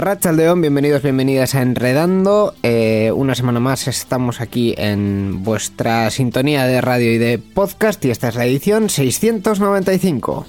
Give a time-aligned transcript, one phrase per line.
[0.00, 2.54] Racha León, bienvenidos, bienvenidas a Enredando.
[2.62, 8.10] Eh, una semana más estamos aquí en vuestra sintonía de radio y de podcast y
[8.10, 10.46] esta es la edición 695.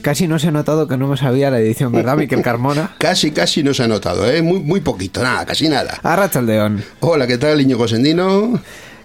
[0.00, 2.94] Casi no se ha notado que no me sabía la edición, ¿verdad, Miquel Carmona?
[2.98, 4.42] casi, casi no se ha notado, ¿eh?
[4.42, 5.98] Muy, muy poquito, nada, casi nada.
[6.04, 6.84] A León.
[7.00, 8.60] Hola, ¿qué tal, Iñigo Sendino?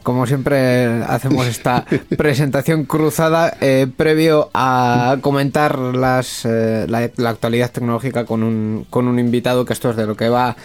[0.05, 1.83] Como siempre hacemos esta
[2.15, 9.17] presentación cruzada eh, previo a comentar las, eh, la, actualidad tecnológica con un, con un
[9.17, 10.55] invitado que esto es de lo que va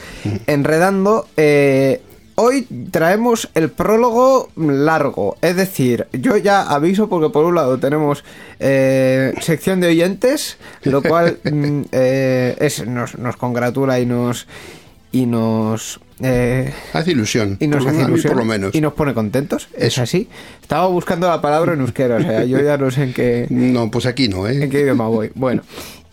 [0.46, 1.26] enredando.
[1.38, 2.02] Eh,
[2.34, 8.22] hoy traemos el prólogo largo, es decir, yo ya aviso porque por un lado tenemos
[8.58, 14.46] sección de oyentes, lo cual mm, es, nos, nos congratula y nos
[15.12, 17.56] y nos eh, hace ilusión.
[17.60, 18.32] Y nos hace ilusión.
[18.32, 18.74] Por lo menos.
[18.74, 19.68] Y nos pone contentos.
[19.76, 20.28] Es así.
[20.60, 23.46] Estaba buscando la palabra en euskera, o sea, yo ya no sé en qué.
[23.50, 24.64] No, pues aquí no, ¿eh?
[24.64, 25.30] En qué idioma voy.
[25.34, 25.62] Bueno.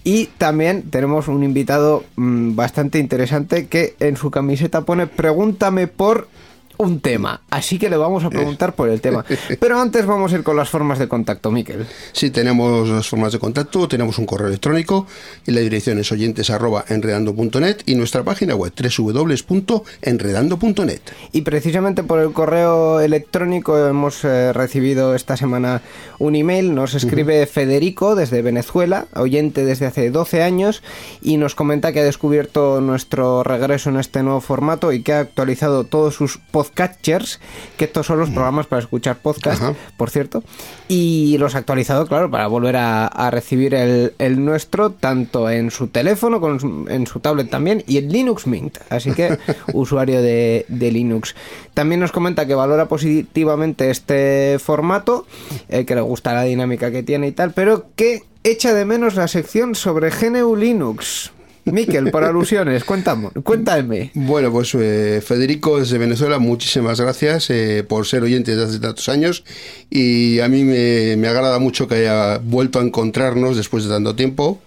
[0.03, 6.29] Y también tenemos un invitado mm, bastante interesante que en su camiseta pone Pregúntame por
[6.77, 7.41] un tema.
[7.49, 9.25] Así que le vamos a preguntar por el tema.
[9.59, 11.87] Pero antes vamos a ir con las formas de contacto, Miquel.
[12.11, 15.07] Sí, tenemos las formas de contacto, tenemos un correo electrónico
[15.45, 21.01] y la dirección es oyentes.enredando.net y nuestra página web www.enredando.net.
[21.31, 25.81] Y precisamente por el correo electrónico hemos eh, recibido esta semana
[26.19, 26.75] un email.
[26.75, 30.83] Nos escribe Federico desde Venezuela, oyente desde hace 12 años,
[31.21, 35.19] y nos comenta que ha descubierto nuestro regreso en este nuevo formato y que ha
[35.19, 37.39] actualizado todos sus podcatchers,
[37.77, 39.61] que estos son los programas para escuchar podcast,
[39.97, 40.43] por cierto,
[40.87, 46.39] y los ha actualizado, claro, para volver a, recibir el, nuestro, tanto en su teléfono,
[46.39, 49.37] con, en su tablet también, y en Linux Mint, así que
[49.73, 51.35] usuario de, Linux.
[51.73, 55.25] También nos comenta que valora positivamente este formato,
[55.69, 59.15] eh, que le gusta la dinámica que tiene y tal, pero que echa de menos
[59.15, 61.31] la sección sobre GNU Linux.
[61.71, 63.29] Miquel, por alusiones, cuéntame.
[63.43, 64.11] cuéntame.
[64.13, 69.09] Bueno, pues eh, Federico desde Venezuela, muchísimas gracias eh, por ser oyente desde hace tantos
[69.09, 69.43] años
[69.89, 74.61] y a mí me, agrada mucho que haya vuelto a encontrarnos después de tanto tiempo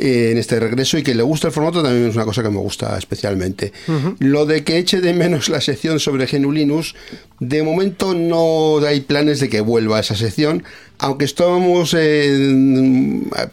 [0.00, 2.50] eh, en este regreso y que le gusta el formato también es una cosa que
[2.50, 3.72] me gusta especialmente.
[4.20, 6.94] Lo de que eche de menos la sección sobre Genulinus,
[7.40, 10.62] de momento no hay planes de que vuelva a esa sección,
[10.98, 11.96] aunque estábamos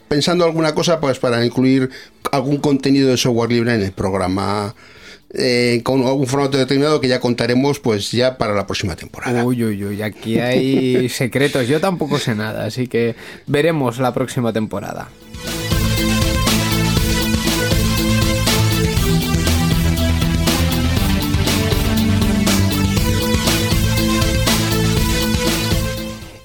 [0.07, 1.89] pensando alguna cosa pues para incluir
[2.31, 4.75] algún contenido de software libre en el programa.
[5.37, 9.43] Eh, con algún formato determinado que ya contaremos pues ya para la próxima temporada.
[9.43, 11.67] Uy, uy, uy, aquí hay secretos.
[11.67, 13.15] Yo tampoco sé nada, así que
[13.47, 15.09] veremos la próxima temporada.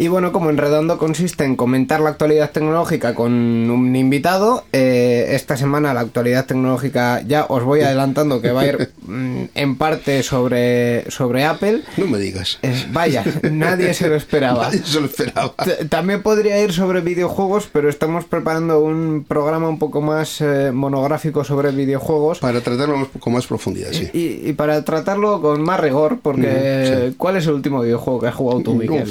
[0.00, 5.58] Y bueno, como Enredando consiste en comentar la actualidad tecnológica con un invitado, eh, esta
[5.58, 10.22] semana la actualidad tecnológica ya os voy adelantando que va a ir mm, en parte
[10.22, 11.82] sobre, sobre Apple.
[11.98, 12.58] No me digas.
[12.94, 13.22] vaya,
[13.52, 14.64] nadie se lo esperaba.
[14.70, 15.52] Nadie se lo esperaba.
[15.90, 21.44] también podría ir sobre videojuegos, pero estamos preparando un programa un poco más eh, monográfico
[21.44, 22.38] sobre videojuegos.
[22.38, 24.08] Para tratarlo con más profundidad, sí.
[24.14, 28.62] Y, para tratarlo con más rigor, porque ¿cuál es el último videojuego que has jugado
[28.62, 29.04] tú, Miguel?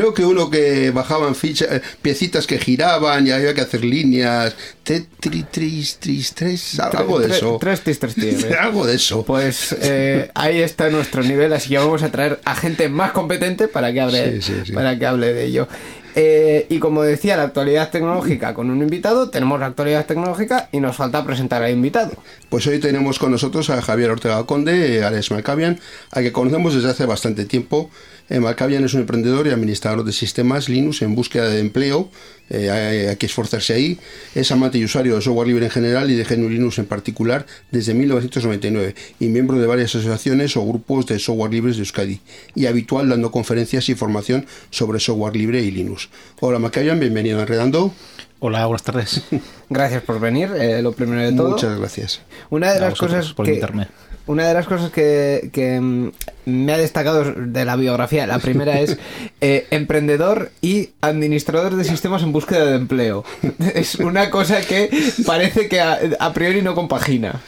[0.13, 4.55] que uno que bajaban fichas, eh, piecitas que giraban y había que hacer líneas.
[4.83, 7.57] Tetris, tris, tres, algo de eso.
[7.61, 9.23] Tres, tres, tres, Algo de eso.
[9.23, 13.67] Pues eh, ahí está nuestro nivel, así que vamos a traer a gente más competente
[13.67, 14.39] para que hable,
[14.73, 15.67] Para que hable de ello.
[16.15, 20.79] Eh, y como decía, la actualidad tecnológica con un invitado, tenemos la actualidad tecnológica y
[20.79, 22.11] nos falta presentar al invitado.
[22.49, 25.79] Pues hoy tenemos con nosotros a Javier Ortega Conde, Alex Malcavian,
[26.11, 27.89] a que conocemos desde hace bastante tiempo
[28.31, 32.09] eh, es un emprendedor y administrador de sistemas Linux en búsqueda de empleo.
[32.49, 33.99] Eh, hay, que esforzarse ahí.
[34.35, 37.45] Es amante y usuario de software libre en general y de GNU Linux en particular
[37.71, 42.21] desde 1999 y miembro de varias asociaciones o grupos de software libres de Euskadi
[42.55, 46.09] y habitual dando conferencias y formación sobre software libre y Linux.
[46.39, 47.93] Hola Malkavian, bienvenido a Enredando.
[48.43, 49.21] Hola, buenas tardes.
[49.69, 51.49] Gracias por venir, eh, lo primero de todo.
[51.51, 52.21] Muchas gracias.
[52.49, 53.87] Una de A las cosas por que, invitarme.
[54.25, 56.11] una de las cosas que, que, mm,
[56.45, 58.97] me ha destacado de la biografía, la primera es
[59.41, 63.23] eh, emprendedor y administrador de sistemas en búsqueda de empleo.
[63.75, 64.89] Es una cosa que
[65.23, 67.41] parece que a, a priori no compagina.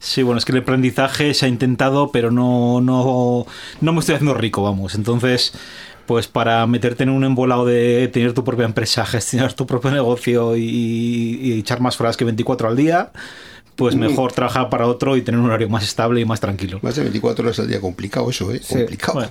[0.00, 3.46] Sí, bueno, es que el aprendizaje se ha intentado, pero no, no,
[3.80, 4.94] no me estoy haciendo rico, vamos.
[4.94, 5.52] Entonces,
[6.08, 10.56] pues para meterte en un embolado de tener tu propia empresa, gestionar tu propio negocio
[10.56, 13.10] y, y echar más horas que 24 al día,
[13.76, 16.80] pues mejor trabajar para otro y tener un horario más estable y más tranquilo.
[16.82, 18.60] Más de 24 horas al día, complicado eso, ¿eh?
[18.62, 18.74] Sí.
[18.74, 19.12] Complicado.
[19.18, 19.30] Bueno,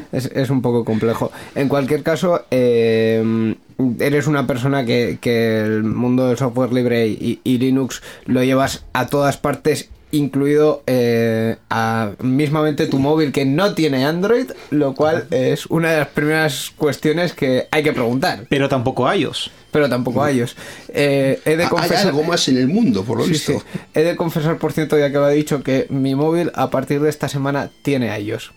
[0.12, 1.30] Es, es un poco complejo.
[1.54, 3.54] En cualquier caso, eh,
[3.98, 8.86] eres una persona que, que el mundo del software libre y, y Linux lo llevas
[8.94, 15.26] a todas partes, incluido eh, a mismamente tu móvil que no tiene Android, lo cual
[15.30, 18.44] es una de las primeras cuestiones que hay que preguntar.
[18.48, 19.50] pero tampoco iOS.
[19.72, 20.54] Pero tampoco ellos.
[20.88, 22.06] Eh, he de Hay confesar.
[22.08, 23.52] algo más en el mundo, por lo Sí, visto.
[23.54, 23.58] sí.
[23.94, 27.00] He de confesar, por cierto, ya que lo he dicho, que mi móvil a partir
[27.00, 28.52] de esta semana tiene iOS.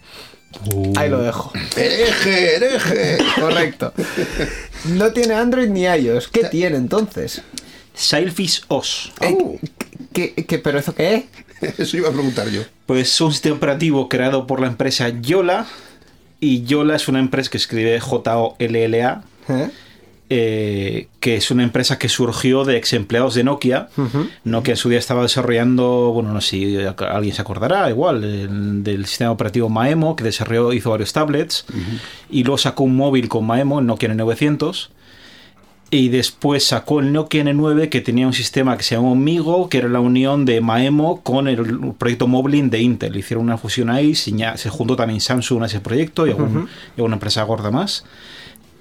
[0.98, 1.52] Ahí lo dejo.
[1.78, 3.18] ¡Hereje, hereje!
[3.40, 3.94] Correcto.
[4.90, 6.28] No tiene Android ni iOS.
[6.28, 7.42] ¿Qué tiene entonces?
[7.94, 9.12] Sailfish OS.
[9.22, 9.56] Eh, Oh.
[10.14, 11.24] ¿qué, qué- pero eso qué es?
[11.78, 12.62] Eso iba a preguntar yo.
[12.86, 15.66] Pues es un sistema operativo creado por la empresa Yola.
[16.40, 19.24] Y Yola es una empresa que escribe J-O-L-L-A.
[19.50, 19.70] ¿Eh?
[20.30, 23.90] eh, que es una empresa que surgió de ex empleados de Nokia.
[24.44, 28.84] Nokia en su día estaba desarrollando, bueno, no sé si alguien se acordará, igual, el-
[28.84, 31.66] del sistema operativo Maemo, que desarrolló, hizo varios tablets,
[32.32, 34.90] y luego sacó un móvil con Maemo, el Nokia N900.
[35.98, 39.78] Y después sacó el Nokia N9 que tenía un sistema que se llamó Migo, que
[39.78, 43.16] era la unión de Maemo con el proyecto Moblin de Intel.
[43.16, 47.16] Hicieron una fusión ahí, se juntó también Samsung a ese proyecto y algún- y alguna
[47.16, 48.04] empresa gorda más.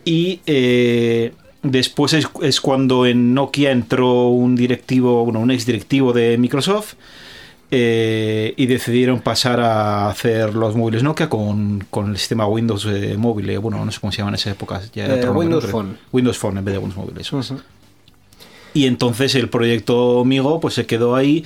[0.05, 1.33] Y eh,
[1.63, 6.95] después es, es cuando en Nokia entró un directivo, bueno, un ex directivo de Microsoft.
[7.77, 13.17] Eh, y decidieron pasar a hacer los móviles Nokia con, con el sistema Windows eh,
[13.19, 13.51] móvil.
[13.51, 14.81] eh, Bueno, no sé cómo se llama en esa época.
[14.95, 15.67] Ya era Eh, nombre, Windows.
[15.67, 15.99] Phone.
[16.13, 17.21] Windows Phone en vez de Windows Móvil.
[17.21, 17.53] eso es.
[18.75, 21.45] Y entonces el proyecto Migo pues se quedó ahí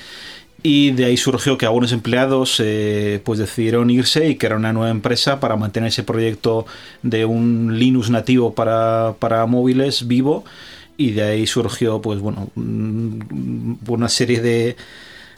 [0.63, 4.91] y de ahí surgió que algunos empleados eh, pues decidieron irse y crear una nueva
[4.91, 6.67] empresa para mantener ese proyecto
[7.03, 10.45] de un Linux nativo para, para móviles vivo
[10.97, 14.77] y de ahí surgió pues bueno una serie de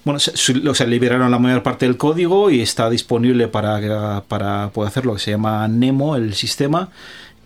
[0.05, 4.23] bueno, se, su- o sea, liberaron la mayor parte del código y está disponible para,
[4.29, 6.89] para poder hacer lo que se llama Nemo, el sistema,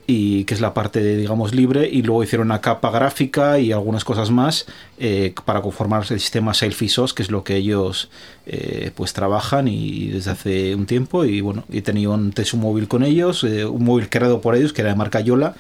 [0.07, 3.73] y que es la parte, de, digamos, libre, y luego hicieron una capa gráfica y
[3.73, 4.67] algunas cosas más
[4.99, 8.11] eh, para conformar el sistema Sailfish OS, que es lo que ellos
[8.45, 12.61] eh, pues trabajan y desde hace un tiempo, y bueno, he tenido un test un
[12.61, 15.55] móvil con ellos, eh, un móvil creado por ellos, que era de marca Yola,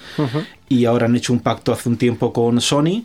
[0.68, 3.04] y ahora han hecho un pacto hace un tiempo con Sony,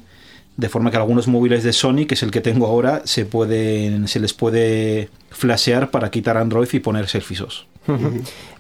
[0.60, 4.10] de forma que algunos móviles de Sony, que es el que tengo ahora, se pueden
[4.10, 7.66] se les puede flashear para quitar Android y poner Selfies OS.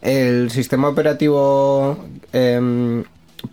[0.01, 1.99] El sistema operativo,
[2.31, 3.03] em,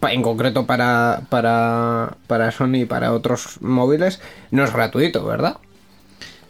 [0.09, 4.21] en concreto para, para, para Sony y para otros móviles,
[4.53, 5.57] no es gratuito, ¿verdad?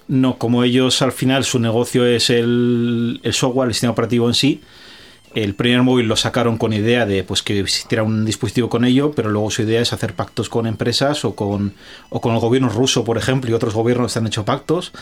[0.06, 4.34] No, como ellos al final su negocio es el, el software, el sistema operativo en
[4.34, 4.62] sí,
[5.36, 9.12] el primer móvil lo sacaron con idea de pues que existiera un dispositivo con ello,
[9.12, 11.75] pero luego su idea es hacer pactos con empresas o con,
[12.08, 14.92] o con el gobierno ruso, por ejemplo, y otros gobiernos han hecho pactos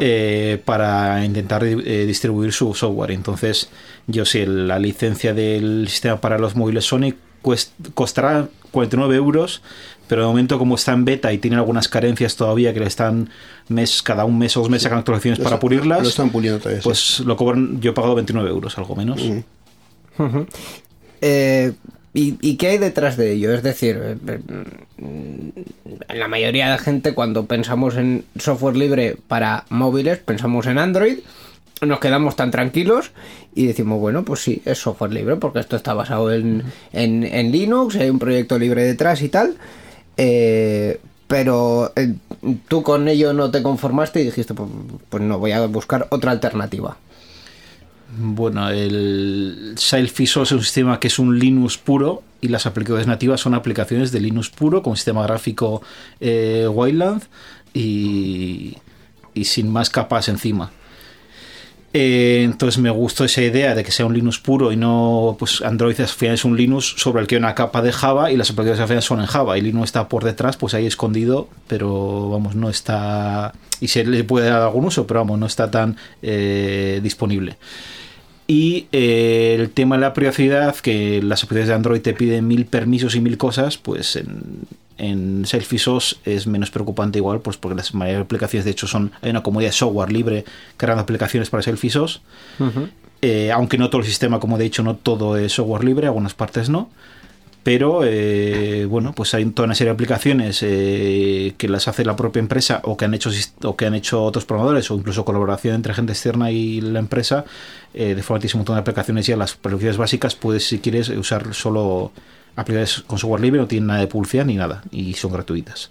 [0.00, 3.12] eh, para intentar eh, distribuir su software.
[3.12, 3.70] Entonces,
[4.06, 9.62] yo sí, el- la licencia del sistema para los móviles Sony cuest- costará 49 euros,
[10.08, 13.30] pero de momento como está en beta y tiene algunas carencias todavía que le están
[13.68, 16.58] mes cada un mes o dos meses sacan actualizaciones Lo para pulirlas, Lo están puliendo
[16.58, 16.80] todavía.
[16.82, 16.84] sí.
[16.84, 19.20] pues lo cobran, yo he pagado 29 euros, algo menos.
[21.20, 21.72] Eh,
[22.14, 23.52] ¿y, y qué hay detrás de ello?
[23.54, 24.16] Es decir, eh,
[24.98, 25.64] eh,
[26.14, 31.18] la mayoría de gente cuando pensamos en software libre para móviles, pensamos en Android,
[31.80, 33.12] nos quedamos tan tranquilos
[33.54, 37.52] y decimos, bueno, pues sí, es software libre porque esto está basado en, en- en
[37.52, 39.56] Linux, hay un proyecto libre detrás y tal.
[40.16, 42.14] Eh, pero eh,
[42.68, 44.68] tú con ello no te conformaste y dijiste, pues,
[45.10, 46.96] pues no, voy a buscar otra alternativa.
[48.16, 53.40] Bueno, el Sailfish es un sistema que es un Linux puro y las aplicaciones nativas
[53.40, 55.82] son aplicaciones de Linux puro con sistema gráfico
[56.20, 57.22] eh, Wayland
[57.74, 58.76] y,
[59.34, 60.70] y sin más capas encima.
[61.94, 65.62] Eh, entonces me gustó esa idea de que sea un Linux puro y no, pues
[65.62, 68.36] Android al final es un Linux sobre el que hay una capa de Java y
[68.36, 71.48] las aplicaciones al final son en Java y Linux está por detrás, pues ahí escondido,
[71.66, 75.70] pero vamos, no está y se le puede dar algún uso, pero vamos, no está
[75.70, 77.56] tan eh, disponible.
[78.50, 82.64] Y eh, el tema de la privacidad, que las aplicaciones de Android te piden mil
[82.64, 84.60] permisos y mil cosas, pues en,
[84.96, 89.12] en Selfish OS es menos preocupante igual, pues porque las mayores aplicaciones, de hecho, son
[89.20, 90.46] hay una comunidad de software libre
[90.78, 92.22] creando aplicaciones para Selfish OS.
[93.20, 96.32] Eh, aunque no todo el sistema, como he dicho, no todo es software libre, algunas
[96.32, 96.88] partes no.
[97.68, 102.16] Pero eh, bueno, pues hay toda una serie de aplicaciones eh, que las hace la
[102.16, 103.28] propia empresa o que han hecho
[103.62, 107.44] o que han hecho otros programadores o incluso colaboración entre gente externa y la empresa.
[107.92, 111.10] de forma que tienes un montón de aplicaciones ya las aplicaciones básicas puedes si quieres
[111.10, 112.10] usar solo
[112.56, 115.90] aplicaciones con software libre, no tienen nada de publicidad ni nada y son gratuitas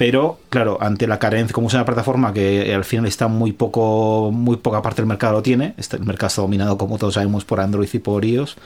[0.00, 4.30] pero claro, ante la carencia, como es una plataforma que al final está muy poco,
[4.32, 7.60] muy poca parte del mercado lo tiene, el mercado está dominado, como todos sabemos, por
[7.60, 8.56] Android y por iOS,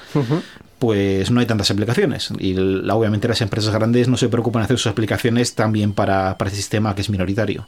[0.79, 2.31] pues no hay tantas aplicaciones.
[2.39, 6.51] Y obviamente las empresas grandes no se preocupan de hacer sus aplicaciones también para, para
[6.51, 7.67] sistema que es minoritario.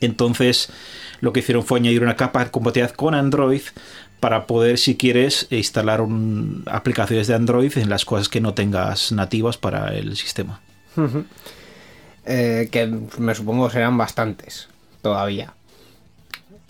[0.00, 0.70] Entonces,
[1.20, 3.62] lo que hicieron fue añadir una capa de compatibilidad con Android
[4.18, 6.04] para poder, si quieres, instalar
[6.66, 10.60] aplicaciones de Android en las cosas que no tengas nativas para el sistema.
[12.26, 12.86] Eh, que
[13.18, 14.68] me supongo serán bastantes
[15.02, 15.54] todavía.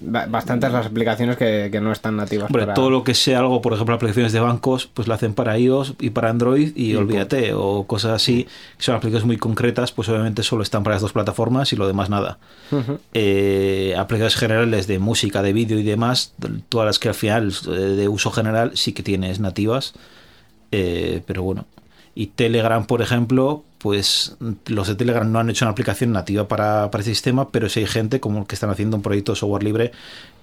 [0.00, 2.50] Bastantes las aplicaciones que, no están nativas.
[2.50, 2.74] para...
[2.74, 5.94] todo lo que sea algo, por ejemplo, aplicaciones de bancos, pues lo hacen para iOS
[6.00, 8.44] y para Android y, olvídate, o cosas así,
[8.76, 11.86] que son aplicaciones muy concretas, pues obviamente solo están para las dos plataformas y lo
[11.86, 12.38] demás nada.
[13.14, 16.34] Eh, aplicaciones generales de música, de vídeo y demás,
[16.68, 19.94] todas las que al final eh, de uso general sí que tienes nativas,
[20.70, 21.66] pero bueno.
[22.20, 24.36] Y Telegram, por ejemplo, pues
[24.66, 27.80] los de Telegram no han hecho una aplicación nativa para, para ese sistema, pero si
[27.80, 29.92] hay gente como que están haciendo un proyecto de software libre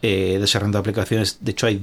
[0.01, 1.37] eh, desarrollando aplicaciones.
[1.39, 1.79] De hecho, hay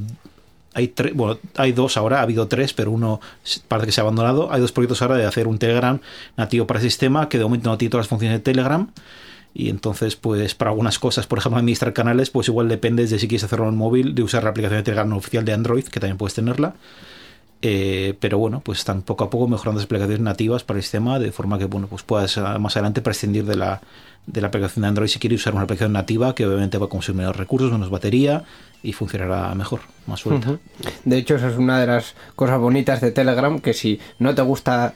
[0.72, 3.20] hay tres, bueno, hay dos ahora, ha habido tres, pero uno
[3.68, 4.50] parece que se ha abandonado.
[4.50, 6.00] Hay dos proyectos ahora de hacer un Telegram
[6.36, 8.88] nativo para el sistema que de momento no tiene todas las funciones de Telegram.
[9.54, 13.28] Y entonces, pues para algunas cosas, por ejemplo, administrar canales, pues igual depende de si
[13.28, 16.16] quieres hacerlo en móvil, de usar la aplicación de Telegram oficial de Android, que también
[16.16, 16.74] puedes tenerla.
[17.66, 21.18] Eh, pero bueno, pues están poco a poco mejorando las aplicaciones nativas para el sistema
[21.18, 23.80] de forma que bueno, pues puedas ah, más adelante prescindir de la,
[24.26, 26.88] de la aplicación de Android si quieres usar una aplicación nativa que obviamente va a
[26.90, 28.44] consumir menos recursos, menos batería
[28.82, 30.58] y funcionará mejor, más suelta.
[31.06, 34.42] De hecho, esa es una de las cosas bonitas de Telegram, que si no te
[34.42, 34.92] gusta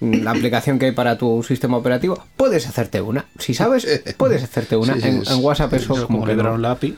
[0.00, 3.26] la aplicación que hay para tu sistema operativo, puedes hacerte una.
[3.38, 4.94] Si sabes, puedes hacerte una.
[4.94, 6.96] en, WhatsApp eso como, que la API.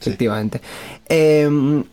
[0.00, 0.62] Efectivamente.
[1.10, 1.84] Eh,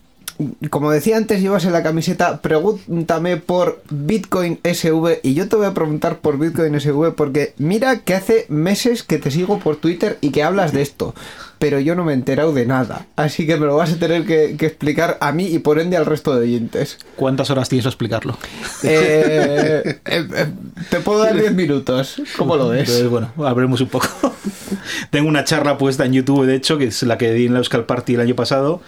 [0.70, 5.66] como decía antes, llevas en la camiseta, pregúntame por Bitcoin SV y yo te voy
[5.66, 10.18] a preguntar por Bitcoin SV porque mira que hace meses que te sigo por Twitter
[10.20, 11.14] y que hablas de esto,
[11.58, 14.24] pero yo no me he enterado de nada, así que me lo vas a tener
[14.26, 16.98] que, explicar a mí y por ende al resto de oyentes.
[17.16, 18.36] ¿Cuántas horas tienes a explicarlo?
[18.82, 20.46] Eh, eh, eh,
[20.90, 23.08] te puedo dar 10 minutos, ¿cómo lo ves?
[23.08, 24.08] bueno, hablemos un poco.
[25.10, 27.58] Tengo una charla puesta en YouTube, de hecho, que es la que di en la
[27.58, 28.80] Euskal Party el año pasado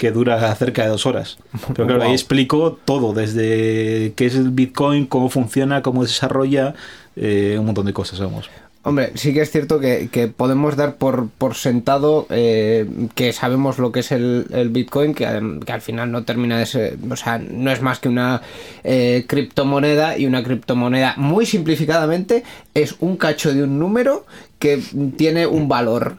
[0.00, 1.36] que dura cerca de dos horas.
[1.74, 6.74] Pero claro, ahí explico todo, desde qué es el Bitcoin, cómo funciona, cómo se desarrolla,
[7.16, 8.48] eh, un montón de cosas, vamos.
[8.82, 13.92] Hombre, sí que es cierto que, podemos dar por, por sentado eh, que sabemos lo
[13.92, 17.82] que es el, Bitcoin, que, al final no termina de ser, o sea, no es
[17.82, 18.40] más que una
[18.82, 22.42] eh, criptomoneda y una criptomoneda muy simplificadamente
[22.72, 24.24] es un cacho de un número
[24.58, 24.82] que
[25.18, 26.16] tiene un valor.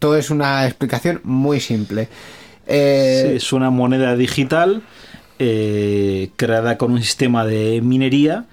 [0.00, 2.08] todo es una explicación muy simple.
[2.66, 4.82] Eh, es una moneda digital
[5.38, 8.44] eh, creada con un sistema de minería.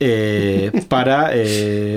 [0.00, 1.32] Eh, para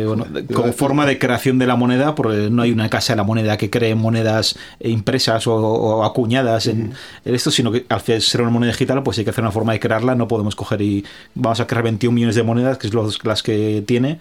[0.07, 3.23] bueno, con forma de creación de la moneda porque no hay una casa de la
[3.23, 6.93] moneda que cree monedas impresas o, acuñadas en,
[7.25, 9.79] esto sino que al ser una moneda digital pues hay que hacer una forma de
[9.79, 13.23] crearla no podemos coger y vamos a crear 21 millones de monedas que es los,
[13.23, 14.19] las que tiene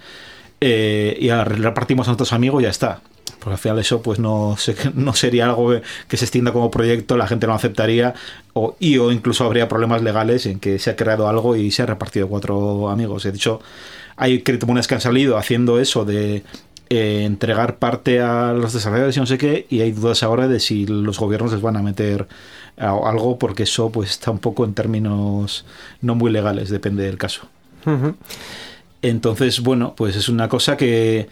[0.61, 3.01] y repartimos a nuestros amigos y ya está
[3.41, 4.57] porque al final eso pues no,
[4.95, 5.73] no sería algo
[6.09, 8.15] que, se extienda como proyecto, la gente no aceptaría
[8.53, 11.83] o, y o incluso habría problemas legales en que se ha creado algo y se
[11.83, 13.25] ha repartido cuatro amigos.
[13.25, 13.61] De hecho,
[14.17, 16.45] hay criptomonedas que han salido haciendo eso de
[16.91, 20.61] eh, entregar parte a los desarrolladores y no sé qué, y hay dudas ahora de
[20.61, 22.29] si los gobiernos les van a meter
[22.77, 25.65] algo porque eso pues está un poco en términos
[26.01, 27.49] no muy legales, depende del caso.
[29.03, 31.29] Entonces, bueno, pues es una cosa que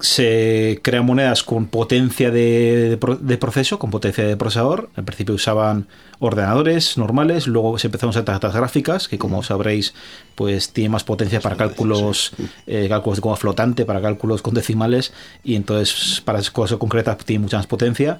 [0.00, 2.98] se crean monedas con potencia de,
[3.40, 4.90] proceso, con potencia de procesador.
[4.96, 5.86] Al principio usaban
[6.18, 9.94] ordenadores normales, luego se empezaron a usar tarjetas gráficas, que como sabréis,
[10.34, 12.32] pues tiene más potencia para cálculos,
[12.66, 17.42] eh, cálculos de coma flotante, para cálculos con decimales, y entonces para cosas concretas tiene
[17.42, 18.18] mucha más potencia.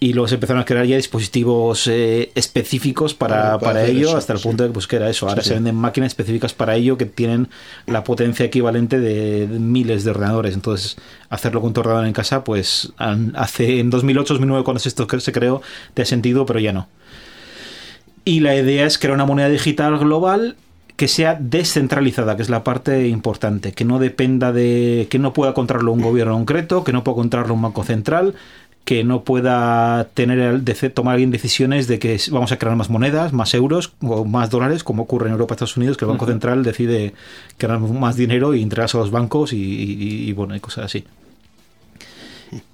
[0.00, 4.38] Y luego se empezaron a crear ya dispositivos eh, específicos para, para, ello, hasta el
[4.38, 5.28] punto de pues, que era eso.
[5.28, 7.48] Ahora se venden máquinas específicas para ello que tienen
[7.86, 10.54] la potencia equivalente de miles de ordenadores.
[10.54, 10.96] Entonces,
[11.30, 15.62] hacerlo con tu ordenador en casa, pues hace en 2008, 2009, cuando esto se creó,
[15.94, 16.88] te ha sentido, pero ya no.
[18.28, 20.56] Y la idea es crear una moneda digital global
[20.96, 25.54] que sea descentralizada, que es la parte importante, que no dependa de que no pueda
[25.54, 28.34] controlarlo un gobierno concreto, que no pueda controlarlo un banco central,
[28.84, 33.54] que no pueda tener tomar bien decisiones de que vamos a crear más monedas, más
[33.54, 37.14] euros o más dólares, como ocurre en Europa, Estados Unidos, que el Banco Central decide
[37.56, 41.06] crear más dinero y entregarse a los bancos y, y bueno, y cosas así.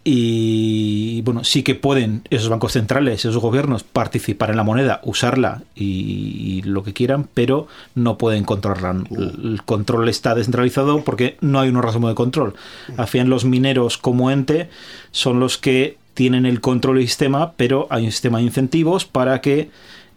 [0.05, 5.63] Y bueno, sí que pueden esos bancos centrales, esos gobiernos participar en la moneda, usarla
[5.75, 9.05] y, lo que quieran, pero no pueden controlarla.
[9.11, 12.55] El control está descentralizado porque no hay un organismo de control.
[12.97, 14.69] Al final, los mineros como ente
[15.11, 19.41] son los que tienen el control del sistema, pero hay un sistema de incentivos para
[19.41, 19.71] que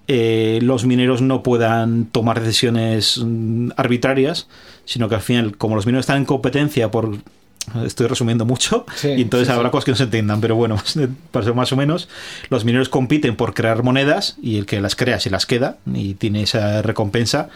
[0.07, 4.47] eh, los mineros no puedan tomar decisiones mm, arbitrarias,
[4.85, 7.17] sino que al final, como los mineros están en competencia por
[7.85, 8.85] Estoy resumiendo mucho.
[9.03, 10.77] Y entonces habrá cosas que no se entiendan, pero bueno,
[11.31, 12.07] para más o menos,
[12.49, 16.13] los mineros compiten por crear monedas y el que las crea se las queda y
[16.13, 17.49] tiene esa recompensa.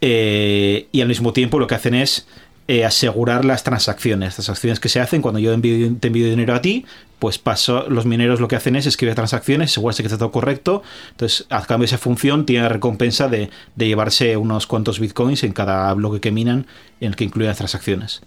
[0.00, 2.26] Eh, y al mismo tiempo lo que hacen es
[2.68, 5.22] eh, asegurar las transacciones, las transacciones que se hacen.
[5.22, 6.84] Cuando yo envío, te envío dinero a ti,
[7.18, 10.82] pues paso, los mineros lo que hacen es escribir transacciones, asegurarse que está todo correcto,
[11.12, 15.44] entonces a cambio de esa función tiene la recompensa de, de llevarse unos cuantos bitcoins
[15.44, 16.66] en cada bloque que minan
[17.00, 18.22] en el que incluye las transacciones.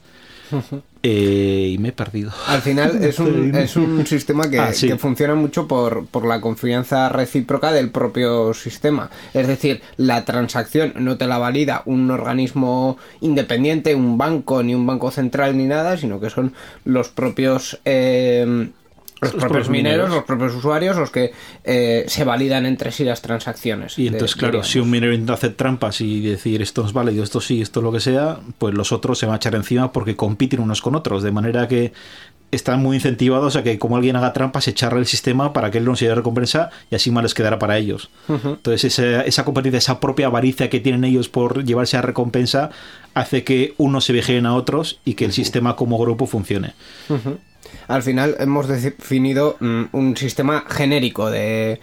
[1.07, 2.31] Eh, y me he perdido.
[2.47, 6.41] Al final es un, es un sistema que, ah, que, funciona mucho por, por la
[6.41, 9.11] confianza recíproca del propio sistema.
[9.35, 14.87] Es decir, la transacción no te la valida un organismo independiente, un banco, ni un
[14.87, 16.53] banco central, ni nada, sino que son
[16.85, 17.79] los propios...
[17.85, 18.69] Eh,
[19.21, 21.31] los, propios, mineros, los propios usuarios, los que
[21.63, 23.97] eh, se validan entre sí las transacciones.
[23.97, 27.23] Y entonces, claro, si un minero intenta hacer trampas y decir esto no es válido,
[27.23, 30.15] esto sí, esto lo que sea, pues los otros se van a echar encima porque
[30.15, 31.93] compiten unos con otros, de manera que
[32.51, 35.85] están muy incentivados a que como alguien haga trampas, echarle el sistema para que él
[35.85, 38.09] no se dé recompensa y así más les quedará para ellos.
[38.29, 42.69] Entonces esa, esa competencia, esa propia avaricia que tienen ellos por llevarse a recompensa
[43.13, 46.75] hace que unos se vigilen a otros y que el sistema como grupo funcione
[47.87, 51.79] al final hemos definido mm, un sistema genérico de,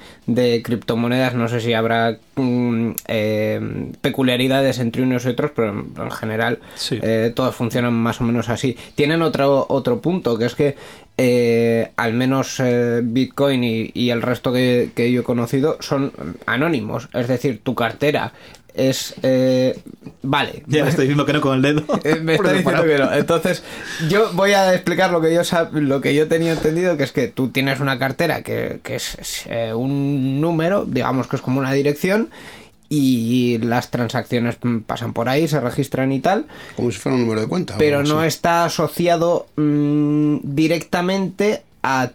[0.65, 1.35] criptomonedas.
[1.35, 6.59] No sé si habrá mm, eh, peculiaridades entre unos y otros, pero en, general
[6.91, 8.77] eh, todos funcionan más o menos así.
[8.95, 10.77] Tienen otro, otro punto, que es que
[11.19, 12.61] eh, al menos
[13.03, 16.13] Bitcoin y, el resto que, que, yo he conocido son
[16.47, 17.09] anónimos.
[17.13, 18.33] Es decir, tu cartera
[18.75, 19.79] es eh,
[20.23, 20.63] vale.
[20.67, 21.85] Ya me estoy diciendo que no con el dedo.
[22.05, 23.13] Eh, me está diciendo que no.
[23.13, 23.63] Entonces
[24.09, 27.29] yo voy a explicar lo que yo lo que yo tenía entendido que es que
[27.29, 32.31] tú tienes una cartera que, es, eh, un número digamos que es como una dirección
[32.89, 36.47] y las transacciones pasan por ahí se registran y tal.
[36.77, 42.11] Como si fuera un número de cuenta pero no está asociado mm, directamente a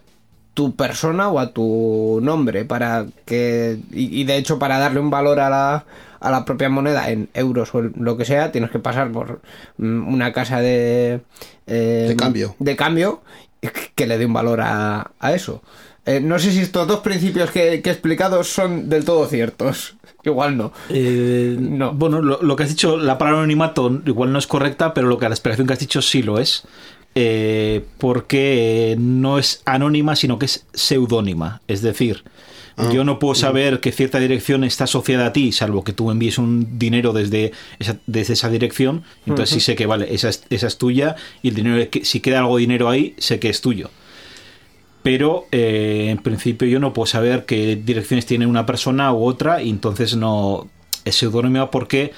[0.53, 5.39] tu persona o a tu nombre para que y de hecho para darle un valor
[5.39, 5.85] a la
[6.19, 9.41] a la propia moneda en euros o lo que sea, tienes que pasar por
[9.77, 11.21] mm, una casa de,
[11.67, 12.55] eh, de cambio.
[12.59, 13.21] De cambio
[13.95, 15.61] que le dé un valor a, eso.
[16.05, 19.97] Eh, no sé si estos dos principios que, he explicado son del todo ciertos.
[20.23, 20.71] Igual no.
[20.89, 21.93] Eh, no.
[21.93, 25.29] Bueno, lo, que has dicho, la palabra anonimato igual no es correcta, pero lo que
[25.29, 26.63] la explicación que has dicho sí lo es.
[27.97, 31.61] Porque no es anónima, sino que es seudónima.
[31.67, 32.23] Es decir,
[32.77, 36.11] Ah, yo no puedo saber que cierta dirección está asociada a ti, salvo que tú
[36.11, 39.03] envíes un dinero desde esa, desde esa dirección.
[39.25, 42.39] Entonces sí sé que, vale, esa es, esa es tuya y el dinero, si queda
[42.39, 43.89] algo de dinero ahí, sé que es tuyo.
[45.01, 49.63] Pero eh, en principio yo no puedo saber qué direcciones tiene una persona u otra
[49.63, 50.69] y entonces no
[51.03, 52.13] es seudónimo porque...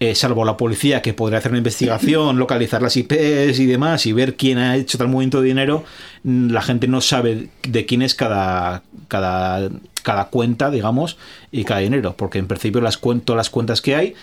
[0.00, 4.14] Eh, salvo la policía que podría hacer una investigación, localizar las IPs y demás y
[4.14, 5.84] ver quién ha hecho tal movimiento de dinero,
[6.24, 9.70] mm, la gente no sabe de quién es cada, cada
[10.02, 11.18] cada cuenta, digamos,
[11.50, 14.14] y cada dinero, porque en principio las todas las cuentas que hay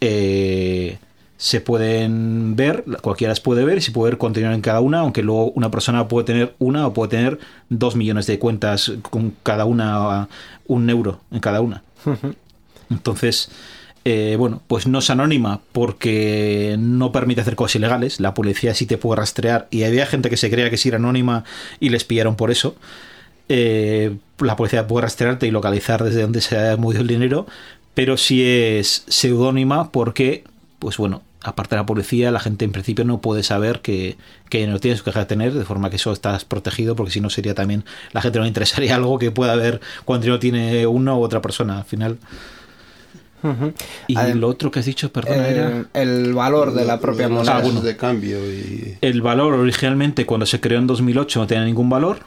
[0.00, 0.98] eh,
[1.36, 5.00] se pueden ver, cualquiera las puede ver y se puede ver contenido en cada una,
[5.00, 9.34] aunque luego una persona puede tener una o puede tener dos millones de cuentas con
[9.42, 10.28] cada una
[10.66, 11.82] un euro en cada una.
[12.88, 13.50] Entonces,
[14.08, 18.20] eh, bueno, pues no es anónima porque no permite hacer cosas ilegales.
[18.20, 20.98] La policía sí te puede rastrear y había gente que se creía que sí era
[20.98, 21.42] anónima
[21.80, 22.76] y les pillaron por eso.
[23.48, 27.48] Eh, la policía puede rastrearte y localizar desde dónde se ha movido el dinero,
[27.94, 30.44] pero si es seudónima porque,
[30.78, 34.16] pues bueno, aparte de la policía, la gente en principio no puede saber que,
[34.48, 37.20] que no tienes que dejar de tener, de forma que eso estás protegido, porque si
[37.20, 40.86] no sería también, la gente no le interesaría algo que pueda ver cuando no tiene
[40.86, 42.18] uno u otra persona al final.
[44.08, 45.84] Y lo otro que has dicho, perdona, era.
[45.94, 47.58] El valor de la propia moneda.
[47.58, 48.38] Ah, de cambio.
[48.38, 48.96] Y...
[49.00, 52.18] El valor originalmente, cuando se creó en 2008, no tenía ningún valor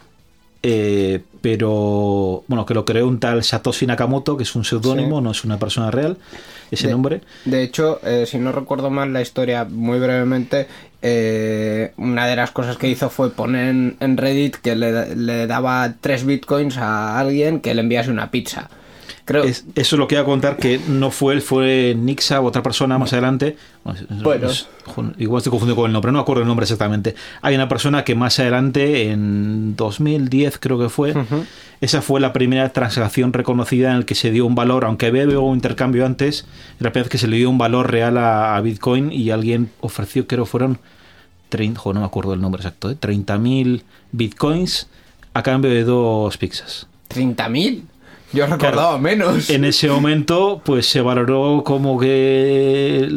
[0.61, 5.23] eh, pero bueno, que lo creó un tal Satoshi Nakamoto, que es un seudónimo, Sí.
[5.23, 6.17] no es una persona real,
[6.69, 7.21] ese De- nombre.
[7.45, 10.67] De hecho, eh, si no recuerdo mal la historia, muy brevemente,
[11.01, 15.47] eh, una de las cosas que hizo fue poner en, en Reddit que le, le
[15.47, 18.69] daba tres bitcoins a alguien que le enviase una pizza.
[19.29, 19.43] Creo.
[19.43, 22.63] Es- eso es lo que iba a contar, que no fue él, fue Nixa, otra
[22.63, 23.55] persona más adelante.
[23.83, 23.99] Bueno,
[24.49, 24.67] es-
[25.19, 27.13] igual estoy confundido con el nombre, no me acuerdo el nombre exactamente.
[27.43, 31.13] Hay una persona que más adelante, en 2010 creo que fue,
[31.79, 35.21] esa fue la primera transacción reconocida en la que se dio un valor, aunque había
[35.23, 36.45] habido un intercambio antes,
[36.79, 39.69] la primera vez que se le dio un valor real a, a Bitcoin y alguien
[39.79, 40.79] ofreció, creo fueron
[41.49, 42.95] 30, jo, no me acuerdo el nombre exacto, ¿eh?
[42.99, 44.87] 30.000 Bitcoins
[45.35, 46.87] a cambio de dos pizzas.
[47.09, 47.83] ¿30.000?
[48.31, 49.49] Yo recordaba menos.
[49.49, 53.07] En ese momento, pues se valoró como que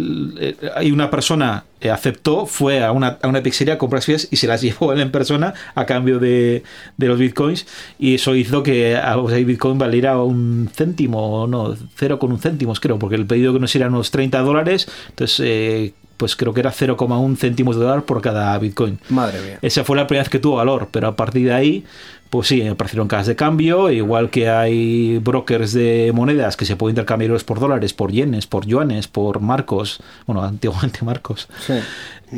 [0.74, 4.36] hay una persona eh, aceptó, fue a una, a una pizzería, compró las piezas y
[4.36, 6.62] se las llevó él en persona a cambio de,
[6.96, 7.66] de los bitcoins.
[7.98, 12.32] Y eso hizo que a- o sea, el bitcoin valiera un céntimo, no, cero con
[12.32, 16.36] un céntimos, creo, porque el pedido que nos era unos 30 dólares, entonces, eh, pues
[16.36, 19.00] creo que era 0,1 céntimos de dólar por cada bitcoin.
[19.08, 19.58] Madre mía.
[19.60, 21.84] Esa fue la primera vez que tuvo valor, pero a partir de ahí,
[22.32, 26.94] pues sí, aparecieron casas de cambio, igual que hay brokers de monedas que se pueden
[26.94, 31.46] intercambiar por dólares, por yenes, por yuanes, por marcos, bueno, antiguamente marcos.
[31.66, 31.74] Sí.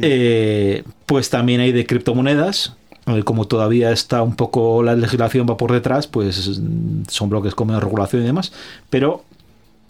[0.02, 2.74] Eh, pues también hay de criptomonedas.
[3.06, 6.60] eh, Como todavía está un poco la legislación va por detrás, pues
[7.06, 8.52] son bloques con menos regulación y demás.
[8.90, 9.22] Pero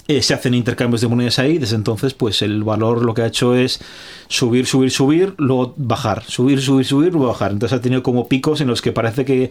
[0.07, 1.59] eh, se hacen intercambios de monedas ahí.
[1.59, 3.81] Desde entonces, pues el valor lo que ha hecho es
[4.29, 7.53] subir, subir, subir, luego bajar, subir, subir, subir, luego bajar.
[7.53, 9.51] Entonces ha tenido como picos en los que parece que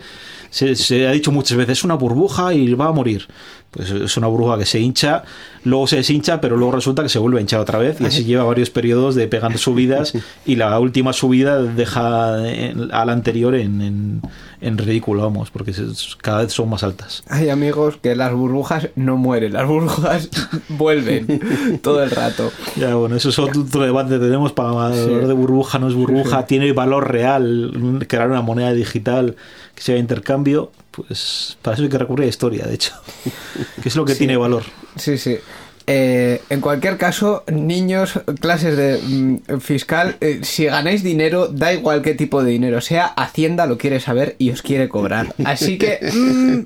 [0.49, 3.27] se, se ha dicho muchas veces es una burbuja y va a morir.
[3.73, 5.23] Pues es una burbuja que se hincha,
[5.63, 8.23] luego se deshincha, pero luego resulta que se vuelve a hinchar otra vez y así
[8.23, 10.13] lleva varios periodos de pegando subidas
[10.45, 14.21] y la última subida deja a la anterior en, en-
[14.61, 15.87] en ridículo, vamos, porque se-
[16.21, 17.23] cada vez son más altas.
[17.27, 20.29] Hay amigos que las burbujas no mueren, las burbujas
[20.69, 22.51] vuelven todo el rato.
[22.77, 24.93] Ya, bueno, eso es otro debate que tenemos para hablar
[25.27, 29.35] de burbuja, no es burbuja, tiene valor real, crear una moneda digital
[29.83, 32.93] que sea de intercambio, pues para eso hay que recurrir a historia, de hecho,
[33.83, 34.63] que es lo que tiene valor.
[34.95, 35.37] Sí, sí.
[35.85, 42.01] Eh, en cualquier caso, niños, clases de mm, fiscal, eh, si ganáis dinero, da igual
[42.01, 45.35] qué tipo de dinero sea, Hacienda lo quiere saber y os quiere cobrar.
[45.43, 46.59] Así que, mm,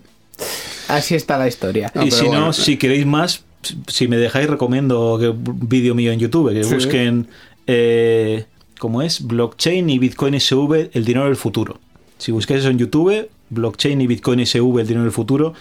[0.89, 1.91] así está la historia.
[1.95, 2.47] No, y si bueno.
[2.47, 3.43] no, si queréis más,
[3.87, 6.75] si me dejáis, recomiendo que un vídeo mío en YouTube, que Sí.
[6.75, 7.27] busquen,
[7.65, 8.45] eh,
[8.77, 9.25] ¿cómo es?
[9.25, 11.79] Blockchain y Bitcoin SV, el dinero del futuro.
[12.17, 15.53] Si buscáis eso en YouTube, blockchain y Bitcoin SV, el dinero del futuro,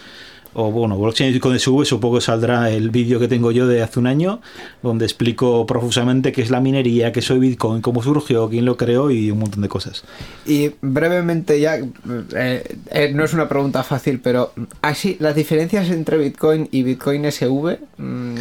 [0.59, 3.83] o bueno, blockchain y Bitcoin SV, supongo que saldrá el vídeo que tengo yo de
[3.83, 4.41] hace un año,
[4.83, 9.11] donde explico profusamente qué es la minería, qué soy Bitcoin, cómo surgió, quién lo creó
[9.11, 10.05] y un montón de cosas.
[10.47, 16.17] Y brevemente ya, eh, eh, no es una pregunta fácil, pero así, las diferencias entre
[16.17, 17.79] Bitcoin y Bitcoin SV...
[17.99, 18.35] mm,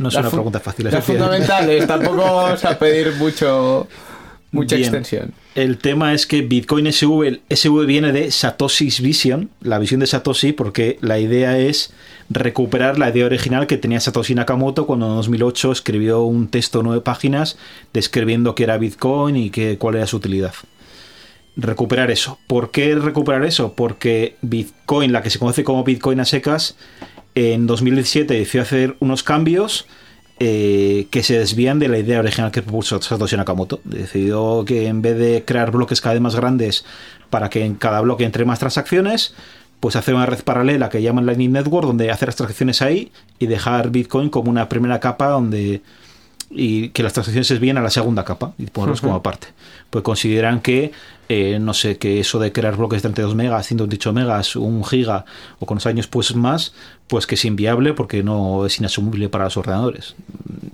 [0.00, 3.86] No es las una pregunta fácil, Las fundamentales, tampoco vamos a pedir mucho,
[4.50, 4.88] mucha Bien.
[4.88, 5.32] extensión.
[5.56, 10.52] El tema es que Bitcoin SV, SV viene de Satoshi's Vision, la visión de Satoshi,
[10.52, 11.92] porque la idea es
[12.28, 16.84] recuperar la idea original que tenía Satoshi Nakamoto cuando en 2008 escribió un texto de
[16.84, 17.58] nueve páginas
[17.92, 20.54] describiendo qué era Bitcoin y qué, cuál era su utilidad.
[21.56, 22.38] Recuperar eso.
[22.46, 23.74] ¿Por qué recuperar eso?
[23.74, 26.76] Porque Bitcoin, la que se conoce como Bitcoin a secas,
[27.34, 29.86] en 2017 decidió hacer unos cambios
[30.42, 33.80] eh, que se desvían de la idea original que propuso Satoshi Nakamoto.
[33.84, 36.86] Decidió que en vez de crear bloques cada vez más grandes
[37.28, 39.34] para que en cada bloque entre más transacciones,
[39.80, 43.48] pues hacer una red paralela que llaman Lightning Network, donde hacer las transacciones ahí y
[43.48, 45.82] dejar Bitcoin como una primera capa donde
[46.50, 49.48] y que las transacciones se desvíen a la segunda capa y ponerlos como aparte.
[49.88, 50.90] Pues consideran que,
[51.28, 55.24] eh, no sé, que eso de crear bloques de 32 megas, 128 megas, un giga
[55.60, 56.74] o con los años pues más,
[57.06, 60.16] pues que es inviable porque no es inasumible para los ordenadores.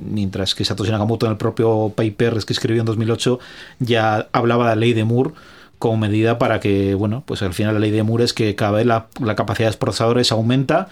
[0.03, 3.39] Mientras que Satoshi Nakamoto en el propio paper que escribió en 2008
[3.79, 5.33] ya hablaba de la ley de Moore
[5.79, 8.73] como medida para que, bueno, pues al final la ley de Moore es que cada
[8.73, 10.89] vez la, la capacidad de los procesadores aumenta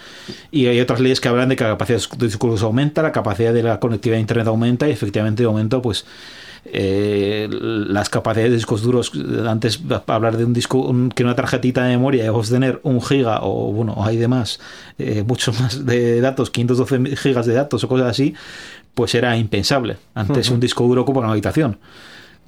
[0.50, 3.52] y hay otras leyes que hablan de que la capacidad de discos aumenta, la capacidad
[3.54, 6.04] de la conectividad de Internet aumenta y efectivamente de momento, pues
[6.66, 9.12] eh, las capacidades de discos duros,
[9.46, 13.02] antes hablar de un disco, un- que una tarjetita de memoria vamos a tener un
[13.02, 14.60] giga o bueno, hay demás,
[14.98, 18.34] eh, muchos más de datos, 512 gigas de datos o cosas así,
[18.94, 19.96] pues era impensable.
[20.14, 21.78] Antes un disco duro ocupa una habitación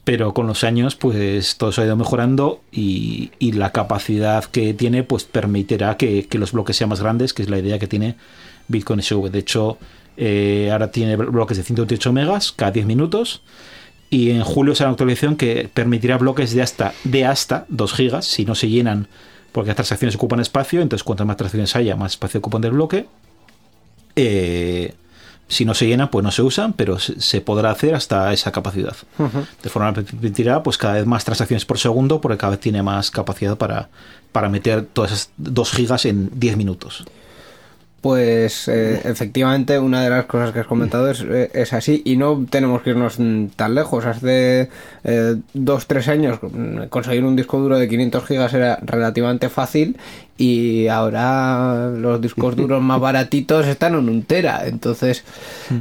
[0.07, 5.03] pero con los años pues todo se ha ido mejorando y, la capacidad que tiene
[5.03, 8.14] pues permitirá que, que los bloques sean más grandes, que es la idea que tiene
[8.69, 9.31] Bitcoin SV.
[9.31, 9.79] De hecho,
[10.16, 13.42] eh, ahora tiene bloques de 128 megas cada 10 minutos
[14.09, 18.27] y en julio será una actualización que permitirá bloques de hasta, de hasta 2 gigas
[18.27, 19.09] si no se llenan
[19.51, 23.09] porque las transacciones ocupan espacio, entonces cuantas más transacciones haya, más espacio ocupan del bloque.
[24.14, 24.95] Eh,
[25.49, 28.97] si no se llenan, pues no se usan, pero se, podrá hacer hasta esa capacidad.
[29.63, 32.83] De forma que permitirá pues cada vez más transacciones por segundo, porque cada vez tiene
[32.83, 33.89] más capacidad para,
[34.33, 37.05] para meter todas esas 2 gigas en 10 minutos.
[38.01, 42.17] Pues eh, efectivamente una de las cosas que has comentado es, eh, es así y
[42.17, 44.05] no tenemos que irnos mm, tan lejos.
[44.05, 44.69] Hace
[45.03, 49.97] eh, dos, tres años mm, conseguir un disco duro de 500 gigas era relativamente fácil
[50.37, 54.67] y ahora los discos duros más baratitos están en un tera.
[54.67, 55.25] Entonces,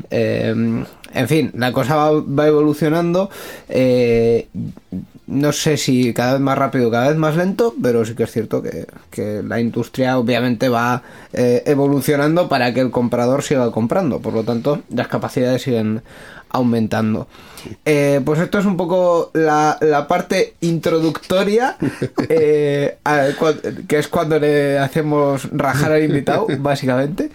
[0.09, 0.83] eh,
[1.15, 3.29] en fin, la cosa va, evolucionando.
[3.69, 4.47] eh,
[5.27, 8.31] no sé si cada vez más rápido, cada vez más lento, pero sí que es
[8.31, 11.01] cierto que, que la industria obviamente va
[11.33, 14.19] eh, evolucionando para que el comprador siga comprando.
[14.19, 16.03] Por lo tanto, las capacidades siguen
[16.49, 17.27] aumentando.
[17.87, 21.77] Eh, pues esto es un poco la, la parte introductoria,
[22.29, 23.27] eh, a-
[23.87, 27.29] que es cuando le hacemos rajar al invitado, básicamente,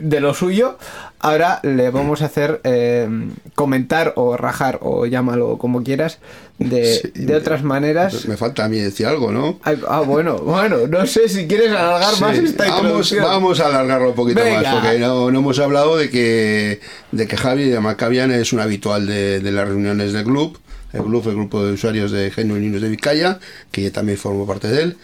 [0.00, 0.78] de lo suyo.
[1.20, 3.08] Ahora le vamos a hacer eh,
[3.56, 6.18] comentar o rajar, o llámalo como quieras,
[6.60, 8.26] de, Sí, de otras maneras.
[8.26, 9.58] Me falta a mí decir algo, ¿no?
[9.64, 13.24] Ay, Ah, bueno, bueno, no sé si quieres alargar más esta vamos, introducción.
[13.24, 14.62] vamos a alargarlo un poquito Venga.
[14.62, 18.60] más, porque no, no hemos hablado de que, de que Javi de Macabian es un
[18.60, 20.58] habitual de, de las reuniones del club,
[20.92, 23.38] el club, el grupo de usuarios de Genuininos de Vizcaya,
[23.70, 24.96] que yo también formo parte de él.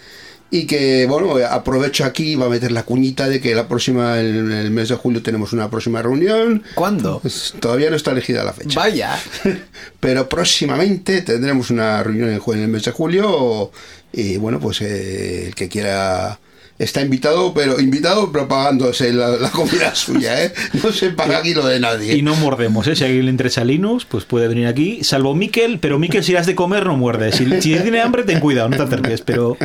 [0.51, 4.51] Y que, bueno, aprovecho aquí, va a meter la cuñita de que la próxima, en
[4.51, 6.63] el mes de julio, tenemos una próxima reunión.
[6.75, 7.19] ¿Cuándo?
[7.19, 8.79] Pues todavía no está elegida la fecha.
[8.79, 9.19] Vaya.
[9.99, 13.71] Pero próximamente tendremos una reunión en el mes de julio
[14.13, 16.39] y bueno, pues eh, el que quiera
[16.77, 20.53] está invitado, pero invitado pero pagándose la, la comida suya, ¿eh?
[20.83, 22.15] No se paga aquí lo de nadie.
[22.15, 22.95] Y no mordemos, ¿eh?
[22.95, 25.03] Si alguien le interesa Linux, pues puede venir aquí.
[25.03, 27.31] Salvo Miquel, pero Miquel, si le has de comer, no muerde.
[27.31, 29.21] Si, si tiene hambre, ten cuidado, no te acerques.
[29.21, 29.57] Pero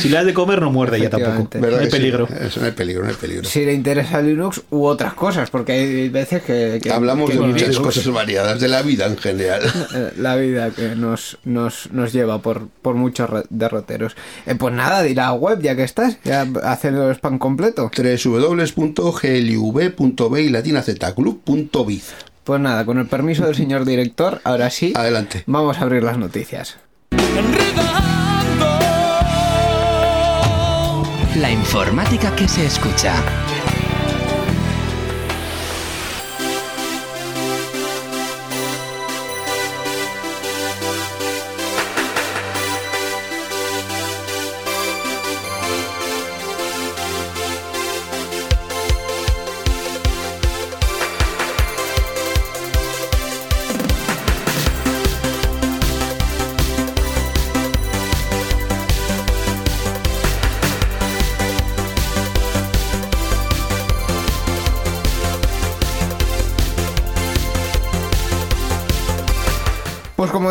[0.00, 1.48] si le has de comer, no muerde ya tampoco.
[1.54, 1.96] No ¿Verdad hay que sí?
[1.98, 2.28] peligro.
[2.40, 3.44] Eso no hay peligro, no hay peligro.
[3.44, 6.80] Si le interesa Linux u otras cosas, porque hay veces que...
[6.82, 9.62] que- Hablamos que de muchas Linux, cosas variadas, de la vida en general.
[9.94, 14.16] eh, La vida que nos, nos, nos lleva por, por muchos derroteros.
[14.46, 17.90] Eh, pues nada, di la web ya que estás, ya haciendo el spam completo.
[17.96, 19.52] www.glv.b
[20.42, 22.14] y latinazclub.biz
[22.44, 25.42] Pues nada, con el permiso del señor director, ahora sí, Adelante.
[25.46, 26.76] vamos a abrir las noticias.
[31.36, 33.14] La informática que se escucha.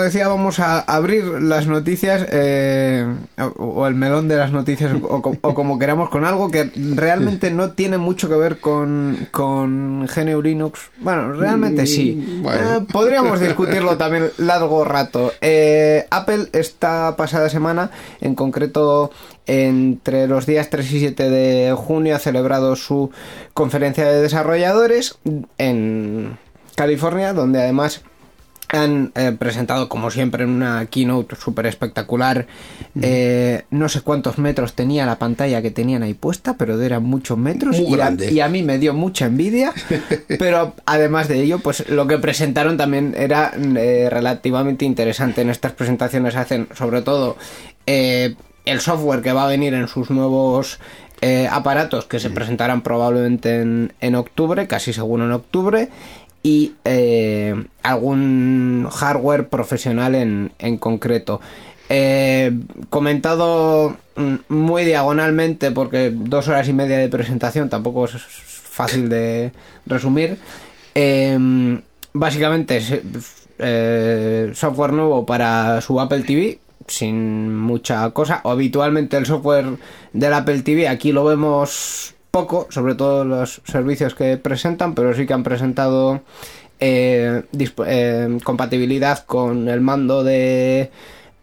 [0.05, 3.05] Decía, vamos a abrir las noticias, eh,
[3.37, 6.71] o, o el melón de las noticias, o, co- o como queramos, con algo que
[6.95, 10.79] realmente no tiene mucho que ver con, con GNU Linux.
[10.99, 12.13] Bueno, realmente sí.
[12.15, 12.75] Mm, bueno.
[12.77, 15.31] Eh, podríamos discutirlo también largo rato.
[15.41, 17.91] Eh, Apple esta pasada semana,
[18.21, 19.11] en concreto
[19.47, 23.11] entre los días 3 y 7 de junio, ha celebrado su
[23.53, 25.19] conferencia de desarrolladores
[25.59, 26.37] en
[26.75, 28.01] California, donde además
[28.75, 32.47] han eh, presentado, como siempre, en una keynote súper espectacular.
[33.01, 37.37] eh, no sé cuántos metros tenía la pantalla que tenían ahí puesta, pero eran muchos
[37.37, 37.79] metros.
[37.79, 38.31] Muy y, a, grande.
[38.31, 39.73] y a mí me dio mucha envidia.
[40.39, 45.41] pero además de ello, pues lo que presentaron también era eh, relativamente interesante.
[45.41, 47.37] En estas presentaciones hacen, sobre todo,
[47.85, 50.79] el software que va a venir en sus nuevos
[51.21, 55.89] eh, aparatos que se presentarán probablemente en, en octubre, casi seguro en octubre,
[56.45, 61.41] y eh, algún hardware profesional en, en concreto.
[61.89, 62.51] Eh,
[62.91, 69.53] comentado mm, muy diagonalmente porque dos horas y media de presentación tampoco es fácil de
[69.87, 70.37] resumir.
[70.93, 71.81] Eh,
[72.13, 72.79] básicamente
[73.57, 78.41] eh, software nuevo para su Apple TV sin mucha cosa.
[78.43, 79.77] Habitualmente el software
[80.13, 85.25] del Apple TV aquí lo vemos poco, sobre todo los servicios que presentan, pero sí
[85.25, 86.19] que han presentado
[86.81, 87.43] eh,
[87.85, 90.91] eh, compatibilidad con el mando de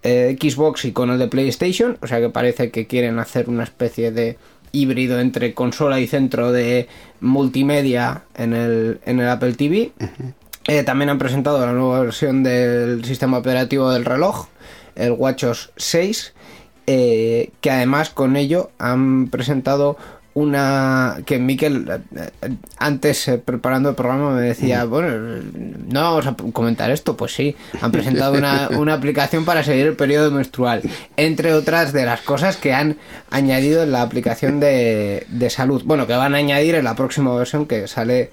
[0.03, 3.65] eh, Xbox y con el de PlayStation, o sea que parece que quieren hacer una
[3.65, 4.37] especie de
[4.73, 6.89] híbrido entre consola y centro de
[7.23, 9.93] multimedia en el, en el Apple TV.
[10.69, 14.47] Eh, también han presentado la nueva versión del sistema operativo del reloj,
[14.95, 16.35] el WatchOS 6.
[16.87, 19.97] eh, que además con ello han presentado
[20.35, 25.43] una que Miquel eh, eh, antes eh, preparando el programa me decía bueno
[25.89, 29.97] no vamos a comentar esto pues sí han presentado una, una aplicación para seguir el
[29.97, 30.83] periodo menstrual
[31.17, 32.97] entre otras de las cosas que han
[33.31, 35.83] añadido en la aplicación de, de salud.
[35.85, 38.31] Bueno que van a añadir en la próxima versión que sale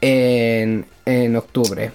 [0.00, 1.92] en, en octubre.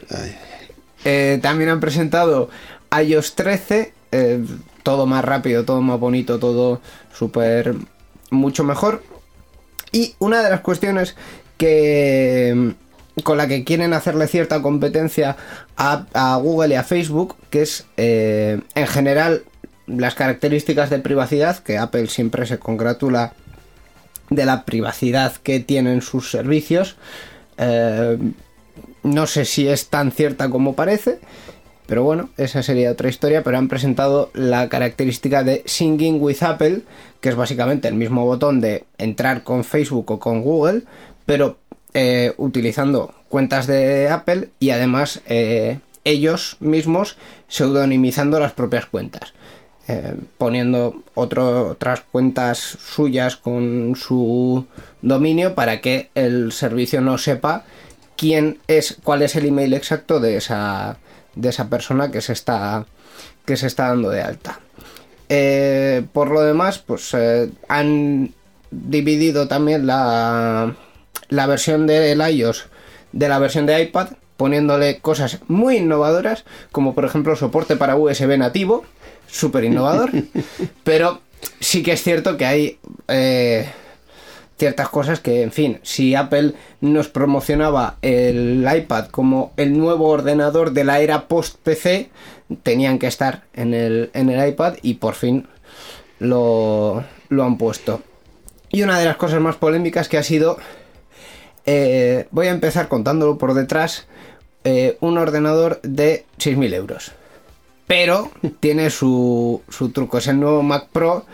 [1.04, 2.50] Eh, también han presentado
[2.92, 4.46] iOS 13, eh,
[4.84, 6.82] todo más rápido, todo más bonito, todo
[7.14, 7.76] súper
[8.32, 9.04] mucho mejor.
[9.96, 11.16] Y una de las cuestiones
[11.58, 12.76] que
[13.24, 15.38] con la que quieren hacerle cierta competencia
[15.78, 19.44] a, a Google y a Facebook, que es eh, en general
[19.88, 23.32] las características de privacidad, que Apple siempre se congratula
[24.30, 26.98] de la privacidad que tienen sus servicios.
[27.58, 28.18] Eh,
[29.04, 31.20] no sé si es tan cierta como parece,
[31.88, 33.44] pero bueno, esa sería otra historia.
[33.44, 36.82] Pero han presentado la característica de Singing with Apple,
[37.22, 40.84] que es básicamente el mismo botón de entrar con Facebook o con Google,
[41.26, 41.58] pero
[41.94, 47.18] eh, utilizando cuentas de Apple y además eh, ellos mismos
[47.48, 49.34] pseudonimizando las propias cuentas.
[49.88, 54.66] Eh, poniendo otras cuentas suyas con su
[55.04, 57.66] dominio para que el servicio no sepa
[58.18, 60.98] quién es, cuál es el email exacto de esa,
[61.36, 62.86] de esa persona que se está,
[63.46, 64.60] que se está dando de alta.
[65.30, 68.34] Eh, por lo demás, pues eh, han
[68.72, 70.76] dividido también la,
[71.30, 72.68] la versión del iOS
[73.16, 78.38] de la versión de iPad, poniéndole cosas muy innovadoras, como por ejemplo soporte para USB
[78.38, 78.84] nativo,
[79.28, 80.12] súper innovador,
[80.84, 81.22] pero
[81.60, 83.72] sí que es cierto que hay eh,
[84.58, 90.72] ciertas cosas que, en fin, si Apple nos promocionaba el iPad como el nuevo ordenador
[90.72, 92.10] de la era post-PC,
[92.64, 95.48] tenían que estar en el, en el iPad y por fin
[96.20, 98.02] lo, lo han puesto.
[98.70, 100.58] Y una de las cosas más polémicas que ha sido,
[101.66, 104.08] eh, voy a empezar contándolo por detrás,
[104.64, 107.12] eh, un ordenador de 6.000 euros.
[107.88, 111.26] Pero tiene su, su truco, es el nuevo Mac Pro.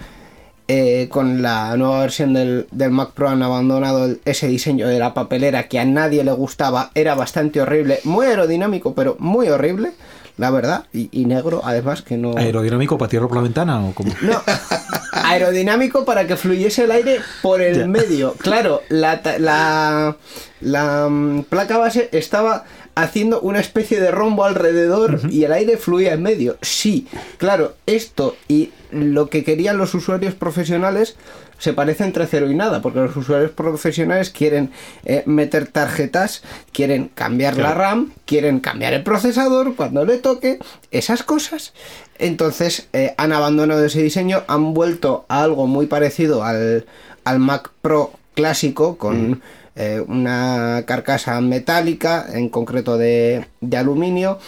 [0.74, 5.00] Eh, con la nueva versión del, del Mac Pro han abandonado el- ese diseño de
[5.00, 9.92] la papelera que a nadie le gustaba, era bastante horrible, muy aerodinámico, pero muy horrible,
[10.38, 12.38] la verdad, y, y negro además que no...
[12.38, 14.14] ¿Aerodinámico para tirar por la ventana o cómo?
[14.22, 14.42] No,
[15.12, 17.88] aerodinámico para que fluyese el aire por el Ya.
[17.88, 18.34] medio.
[18.40, 20.16] Claro, la, ta- la,
[20.62, 22.64] la mm, placa base estaba
[22.96, 26.58] haciendo una especie de rombo alrededor y el aire fluía en medio.
[26.62, 31.16] Sí, claro, esto y lo que querían los usuarios profesionales
[31.62, 34.72] se parece entre cero y nada, porque los usuarios profesionales quieren
[35.06, 36.42] eh, meter tarjetas,
[36.74, 37.76] quieren cambiar la.
[37.76, 40.58] RAM, quieren cambiar el procesador cuando le toque,
[40.90, 41.74] esas cosas.
[42.18, 46.86] Entonces eh, han abandonado ese diseño, han vuelto a algo muy parecido al,
[47.26, 49.44] al Mac Pro clásico, con
[49.76, 54.40] eh, una carcasa metálica, en concreto de, de aluminio,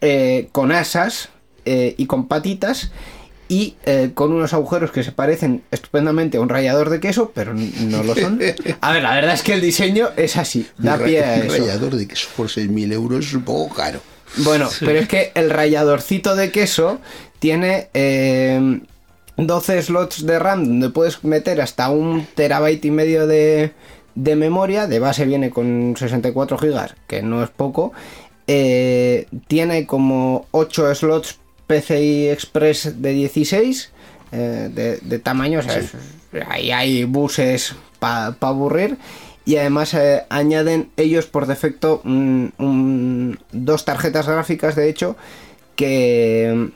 [0.00, 1.28] eh, con asas
[1.64, 2.90] eh, y con patitas.
[3.48, 7.54] Y eh, con unos agujeros que se parecen estupendamente a un rallador de queso, pero
[7.54, 8.40] no lo son.
[8.80, 11.42] A ver, la verdad es que el diseño es así, da Un pie a un
[11.42, 11.58] eso.
[11.58, 14.00] rallador de queso por 6.000 euros es un poco caro.
[14.38, 16.98] Bueno, pero es que el ralladorcito de queso
[17.38, 18.80] tiene eh,
[19.36, 23.70] 12 slots de RAM donde puedes meter hasta un terabyte y medio de,
[24.16, 24.88] de memoria.
[24.88, 27.92] De base viene con 64 gigas, que no es poco.
[28.48, 33.90] Eh, tiene como 8 slots PCI Express de 16
[34.32, 35.60] eh, de, de tamaño.
[35.60, 35.92] O sea, es-
[36.48, 38.98] ahí hay buses para aburrir.
[39.44, 45.16] Y además eh, añaden ellos por defecto un- un- dos tarjetas gráficas, de hecho,
[45.76, 46.70] que,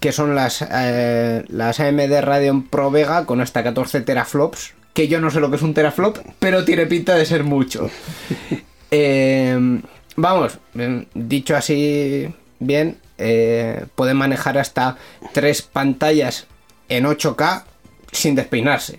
[0.00, 4.74] que son las, las AMD Radeon Pro Vega con hasta 14 teraflops.
[4.98, 7.88] Que yo no sé lo que es un teraflop, pero tiene pinta de ser mucho.
[8.90, 9.80] Eh,
[10.16, 12.26] vamos, eh, dicho así
[12.58, 14.96] bien, eh, puede manejar hasta
[15.34, 16.46] tres pantallas
[16.88, 17.64] en 8K
[18.10, 18.98] sin despeinarse.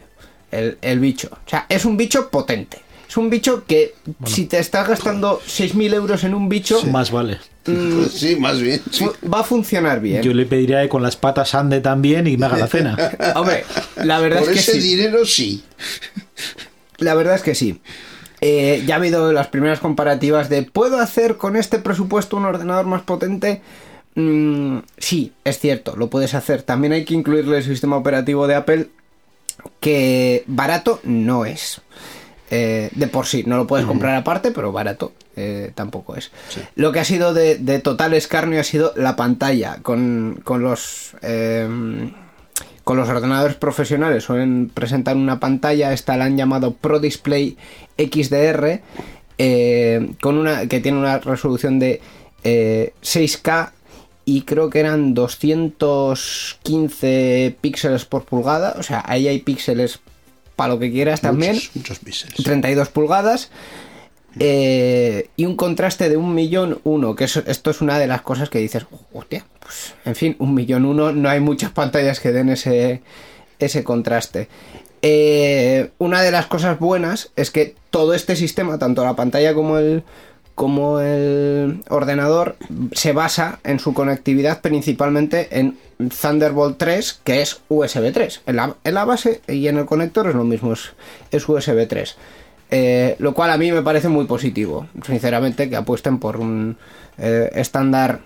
[0.52, 1.30] El, el bicho.
[1.34, 2.78] O sea, es un bicho potente.
[3.10, 3.96] Es un bicho que
[4.26, 7.40] si te estás gastando 6.000 euros en un bicho, Más vale.
[7.96, 8.82] Pues sí, más bien.
[8.92, 9.06] sí.
[9.32, 10.22] va a funcionar bien.
[10.24, 12.98] Yo le pediría que con las patas ande también y me haga la cena.
[13.36, 13.64] Hombre,
[14.04, 14.96] la verdad Por es que ese sí.
[14.96, 15.64] dinero sí.
[16.98, 17.80] La verdad es que sí.
[18.42, 22.86] Eh, ya ha habido las primeras comparativas de ¿puedo hacer con este presupuesto un ordenador
[22.86, 23.62] más potente?
[24.16, 26.64] Mm, sí, es cierto, lo puedes hacer.
[26.64, 28.88] También hay que incluirle el sistema operativo de Apple,
[29.80, 31.82] que barato no es.
[32.52, 36.32] Eh, de por sí, no lo puedes comprar aparte, pero barato eh, tampoco es.
[36.76, 41.16] Lo que ha sido de, de total escarnio ha sido la pantalla, con, con los...
[41.22, 42.12] eh,
[42.84, 44.24] con los ordenadores profesionales.
[44.24, 47.56] Suelen presentar una pantalla, esta la han llamado Pro Display
[48.00, 48.82] XDR,
[49.38, 52.02] eh, con una, que tiene una resolución de
[52.44, 53.70] eh, 6K
[54.26, 60.00] y creo que eran 215 píxeles por pulgada, o sea, ahí hay píxeles
[60.60, 61.54] para lo que quieras también.
[61.56, 62.36] Muchos, muchos píxeles.
[62.44, 63.50] 32 pulgadas.
[64.40, 68.22] eh, y un contraste de un millón uno, que eso- esto es una de las
[68.22, 72.32] cosas que dices, hostia, pues en fin, un millón uno, no hay muchas pantallas que
[72.32, 73.02] den ese,
[73.58, 74.48] ese contraste.
[75.02, 79.78] Eh, una de las cosas buenas es que todo este sistema, tanto la pantalla como
[79.80, 80.04] el,
[80.60, 82.58] como el ordenador,
[82.92, 85.78] se basa en su conectividad principalmente en
[86.10, 88.42] Thunderbolt 3, que es USB 3.
[88.46, 92.18] En la, base y en el conector es lo mismo, es, USB 3.
[92.72, 96.76] Eh, lo cual a mí me parece muy positivo, sinceramente, que apuesten por un
[97.18, 98.20] eh, estándar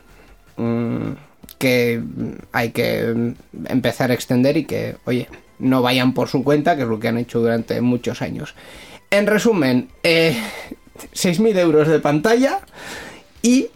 [0.58, 1.12] mm,
[1.60, 2.02] que
[2.52, 5.30] hay que empezar a extender y que, oye,
[5.60, 8.56] no vayan por su cuenta, que es lo que han hecho durante muchos años.
[9.12, 10.36] En resumen, eh,
[11.14, 12.60] 6.000 euros de pantalla
[13.42, 13.68] y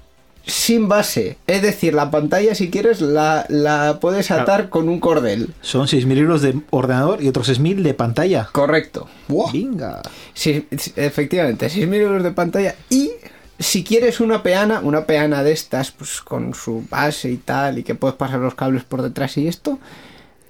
[0.46, 1.38] sin base.
[1.46, 5.54] Es decir, la pantalla, si quieres, la, la puedes atar con un cordel.
[5.62, 8.50] Son 6.000 euros de ordenador y otros 6.000 de pantalla.
[8.52, 9.08] Correcto.
[9.28, 9.52] ¡Buah!
[9.52, 10.02] Venga.
[10.34, 12.76] Sí, sí, efectivamente, 6.000 euros de pantalla.
[12.90, 13.12] Y
[13.60, 17.84] si quieres una peana, una peana de estas, pues con su base y tal, y
[17.84, 19.80] que puedes pasar los cables por detrás y esto,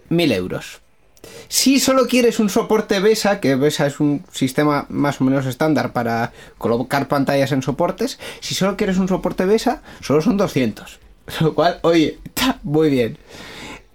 [0.09, 0.82] 1.000 euros.
[1.47, 5.93] Si solo quieres un soporte BESA, que BESA es un sistema más o menos estándar
[5.93, 10.99] para colocar pantallas en soportes, si solo quieres un soporte BESA, solo son 200.
[11.41, 13.17] Lo cual, oye, está muy bien.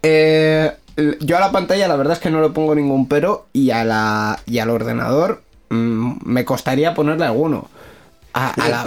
[0.02, 0.72] Eh,
[1.20, 3.84] yo a la pantalla la verdad es que no le pongo ningún pero y, a
[3.84, 7.68] la, y al ordenador mm, me costaría ponerle alguno.
[8.34, 8.84] A, a la,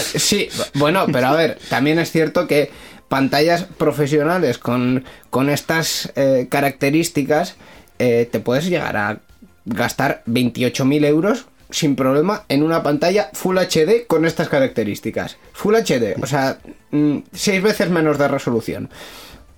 [0.00, 2.70] sí, bueno, pero a ver, también es cierto que
[3.12, 7.56] pantallas profesionales con, con estas eh, características
[7.98, 9.20] eh, te puedes llegar a
[9.66, 15.36] gastar 28.000 euros sin problema en una pantalla Full HD con estas características.
[15.52, 16.56] Full HD, o sea,
[16.90, 18.88] mm, seis veces menos de resolución.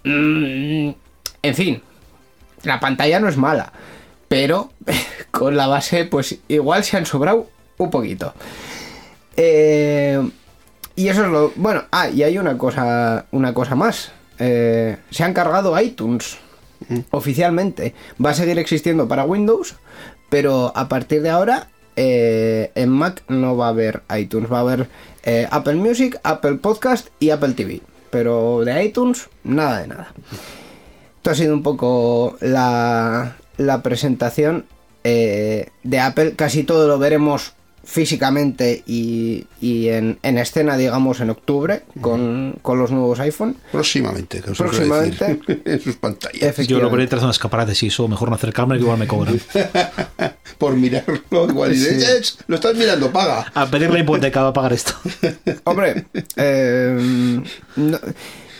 [0.03, 0.91] Mm,
[1.43, 1.81] en fin,
[2.65, 3.73] la pantalla no es mala,
[4.27, 4.73] pero
[5.31, 7.49] con la base, pues igual se han sobrado
[7.79, 8.35] un poquito.
[9.37, 10.21] Eh,
[10.97, 11.53] y eso es lo.
[11.57, 13.27] Bueno, ah, y hay una cosa.
[13.33, 14.13] Una cosa más.
[14.39, 16.39] Eh, se han cargado iTunes.
[17.11, 17.95] Oficialmente.
[18.25, 19.75] Va a seguir existiendo para Windows.
[20.29, 21.69] Pero a partir de ahora.
[21.97, 24.53] eh, en Mac no va a haber iTunes.
[24.53, 24.89] Va a haber
[25.23, 27.81] eh, Apple Music, Apple Podcast y Apple TV.
[28.11, 30.13] Pero de iTunes, nada de nada.
[31.17, 34.67] Esto ha sido un poco la, la presentación
[35.03, 36.35] de Apple.
[36.35, 37.55] Casi todo lo veremos
[37.85, 43.57] físicamente y, y en, en escena, digamos, en octubre con, con los nuevos iPhone.
[43.73, 45.25] Próximamente, que os suele Próximamente.
[45.25, 46.57] decir, en sus pantallas.
[46.67, 49.41] Yo lo veré tras unas escaparates y eso, mejor no acercarme que igual me cobran.
[50.59, 52.37] Por mirarlo, igual dices, Sí.
[52.39, 53.51] "Eh, lo estás mirando, paga.
[53.55, 54.93] A pedir la hipoteca va a pagar esto.
[55.65, 56.07] Hombre,
[56.37, 57.41] eh,
[57.77, 57.99] no-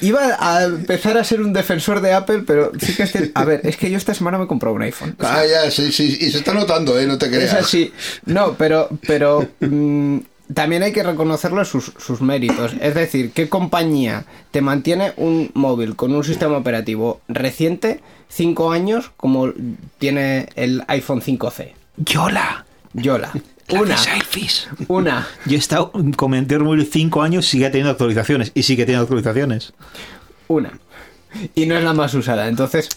[0.01, 3.45] iba a empezar a ser un defensor de Apple, pero sí que es cierto- A
[3.45, 5.17] ver, es que yo esta semana me he comprado un iPhone.
[5.21, 7.07] Ah, ya, sí, sí, y se está notando, ¿eh?
[7.07, 7.55] No te Es creas.
[7.55, 7.93] así.
[8.27, 10.19] No, pero, pero mm,
[10.53, 12.73] también hay que reconocerle sus, sus méritos.
[12.81, 19.11] Es decir, ¿qué compañía te mantiene un móvil con un sistema operativo reciente, 5 años,
[19.17, 19.53] como
[19.99, 21.73] tiene el iPhone 5C?
[21.97, 22.67] Yola.
[22.93, 23.33] Yola.
[23.71, 23.97] Una.
[23.97, 24.69] Selfies.
[24.89, 25.27] Una.
[25.47, 28.53] Yo he estado con el móvil 5 años, sigue teniendo actualizaciones.
[28.55, 29.73] Y sigue teniendo actualizaciones.
[30.49, 30.79] Una.
[31.55, 32.49] Y no es la más usada.
[32.49, 32.89] Entonces,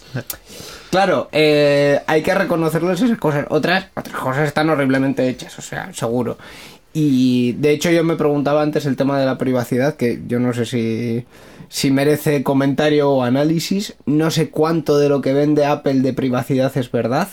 [0.90, 3.46] claro, eh, hay que reconocerles esas cosas.
[3.50, 6.38] Otras, otras cosas están horriblemente hechas, o sea, seguro.
[6.92, 10.52] Y de hecho yo me preguntaba antes el tema de la privacidad, que yo no
[10.52, 11.26] sé si,
[11.68, 13.94] si merece comentario o análisis.
[14.06, 17.28] No sé cuánto de lo que vende Apple de privacidad es verdad.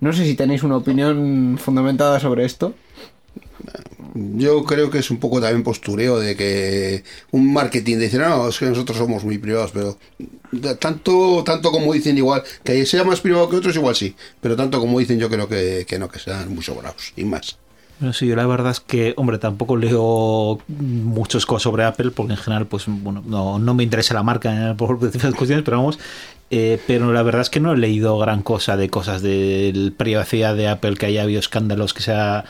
[0.00, 2.74] No sé si tenéis una opinión fundamentada sobre esto.
[4.14, 8.58] Yo creo que es un poco también postureo de que un marketing dice, no, es
[8.58, 9.98] que nosotros somos muy privados, pero
[10.76, 14.80] tanto tanto como dicen igual, que sea más privado que otros igual sí, pero tanto
[14.80, 17.58] como dicen yo creo que, que no, que sean muy sobrados, y más.
[17.98, 22.34] Bueno, sí, yo la verdad es que, hombre, tampoco leo muchas cosas sobre Apple, porque
[22.34, 25.98] en general, pues, bueno, no, no me interesa la marca por diferentes cuestiones, pero vamos.
[26.50, 30.54] Eh, pero la verdad es que no he leído gran cosa de cosas de privacidad
[30.56, 32.44] de Apple, que haya habido escándalos, que sea,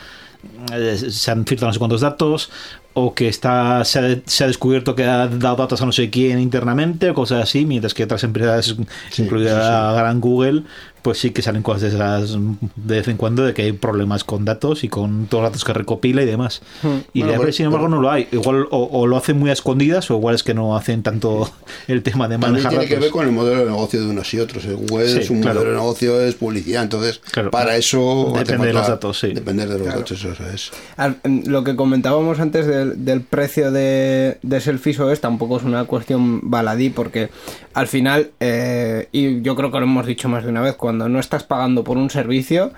[0.73, 2.51] eh, se han filtrado no sé cuántos datos.
[2.99, 6.09] O que está se ha, se ha descubierto que ha dado datos a no sé
[6.09, 8.75] quién internamente o cosas así, mientras que otras empresas,
[9.19, 10.63] incluida la gran Google,
[11.03, 12.33] pues sí que salen cosas de esas
[12.75, 15.65] de vez en cuando de que hay problemas con datos y con todos los datos
[15.65, 16.63] que recopila y demás.
[17.13, 18.27] Y Bueno, de Apple, pues- sin embargo, no lo hay.
[18.33, 21.49] Igual o, o lo hacen muy a escondidas o igual es que no hacen tanto
[21.87, 23.05] el tema de manejar tiene que datos.
[23.05, 24.65] ver con el modelo de negocio de unos y otros.
[24.65, 25.61] El Google Sí, es un claro.
[25.61, 26.83] modelo de negocio, es publicidad.
[26.83, 27.53] Entonces, Claro.
[27.53, 29.29] para eso Depende de los datos, sí.
[29.33, 30.73] Depender de los datos, eso es.
[31.23, 35.85] Em, Lo que comentábamos antes del, del precio de, de Selfies OS tampoco es una
[35.85, 37.29] cuestión baladí porque
[37.75, 41.09] al final, eh, y yo creo que lo hemos dicho más de una vez, cuando
[41.09, 42.73] no estás pagando por un servicio,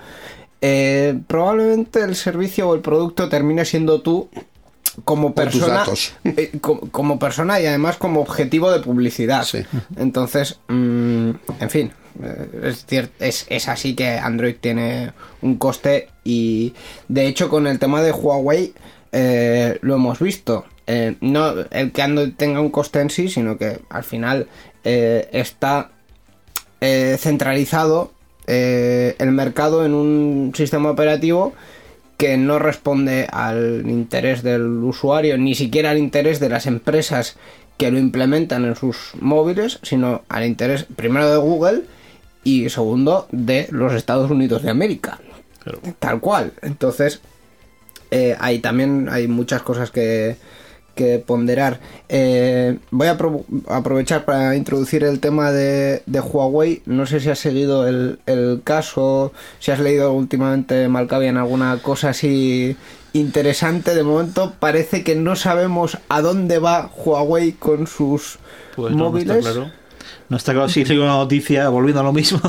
[0.61, 4.29] eh, probablemente el servicio o el producto termine siendo tú
[5.05, 5.85] como persona
[6.25, 9.59] eh, co- como, persona y además como objetivo de publicidad Sí.
[9.95, 11.29] entonces mm,
[11.61, 11.91] en fin
[12.63, 12.85] es,
[13.19, 16.73] es, es así que Android tiene un coste y
[17.07, 18.73] de hecho con el tema de Huawei
[19.11, 23.57] eh, lo hemos visto Eh, no el que Android tenga un coste en sí sino
[23.59, 24.47] que al final
[24.83, 25.91] eh, está
[26.81, 28.11] centralizado
[28.47, 31.53] el mercado en un sistema operativo
[32.19, 37.37] que no responde al interés del usuario, ni siquiera al interés de las empresas
[37.77, 41.83] que lo implementan en sus móviles, sino al interés primero de Google
[42.43, 45.19] y segundo de los Estados Unidos de América.
[45.63, 45.79] Claro.
[45.99, 46.51] Tal cual.
[46.61, 47.21] Entonces,
[48.11, 50.35] eh, ahí también hay muchas cosas que,
[50.95, 51.79] que ponderar.
[52.09, 56.81] Eh, voy a apro- aprovechar para introducir el tema de, de Huawei.
[56.85, 62.09] No sé si has seguido el, el caso, si has leído últimamente, Malcavian, alguna cosa
[62.09, 62.75] así
[63.13, 63.95] interesante.
[63.95, 68.39] De momento parece que no sabemos a dónde va Huawei con sus
[68.75, 69.45] Pues no, no móviles.
[70.29, 72.39] No está claro si leí una noticia, volviendo a lo mismo,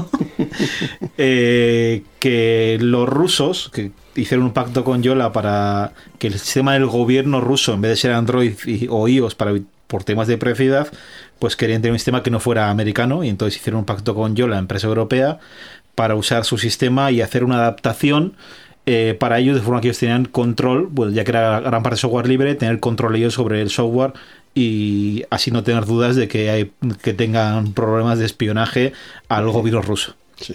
[1.18, 6.87] eh, que los rusos, que hicieron un pacto con Yola para que el sistema del
[6.87, 8.55] gobierno ruso, en vez de ser Android
[8.91, 9.53] o iOS para,
[9.87, 10.89] por temas de privacidad,
[11.39, 14.37] pues querían tener un sistema que no fuera americano y entonces hicieron un pacto con
[14.37, 15.39] Yola, empresa europea,
[15.95, 18.35] para usar su sistema y hacer una adaptación
[18.93, 21.95] eh, para ellos de forma que ellos tenían control, bueno, ya que era gran parte
[21.97, 24.12] de software libre, tener control ellos sobre el software
[24.55, 26.72] y así no tener dudas de que, hay,
[27.03, 28.93] que tengan problemas de espionaje
[29.28, 30.16] al gobierno ruso.
[30.36, 30.55] Sí.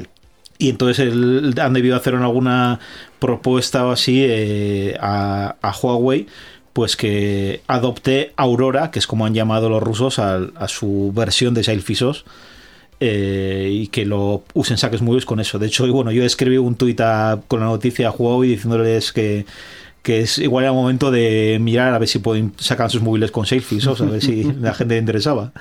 [0.58, 2.80] Y entonces el- han debido hacer alguna
[3.20, 6.28] propuesta o así eh, a, a Huawei,
[6.74, 11.62] pues que adopte Aurora, que es como han llamado los rusos a, su versión de
[12.02, 12.26] OS,
[13.00, 15.60] eh, y que lo usen saques móviles con eso.
[15.60, 17.02] De hecho, bueno, yo escribí un tuit
[17.48, 19.46] con la noticia a Huawei diciéndoles que,
[20.02, 23.46] que es igual era momento de mirar a ver si pueden sacar sus móviles con
[23.46, 25.52] Selfies a ver si la gente le interesaba.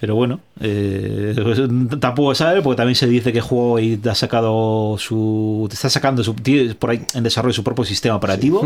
[0.00, 1.34] Pero bueno, eh,
[2.00, 6.36] tampoco sabe porque también se dice que Huawei ha sacado su, está sacando su,
[6.78, 8.62] por ahí en desarrollo su propio sistema operativo.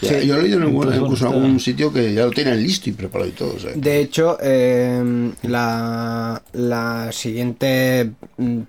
[0.00, 2.92] Ya, Yo he leído en algún- incluso en sitio que ya lo tienen listo y
[2.92, 3.54] preparado y todo.
[3.56, 8.12] o sea, De hecho, eh, la, la siguiente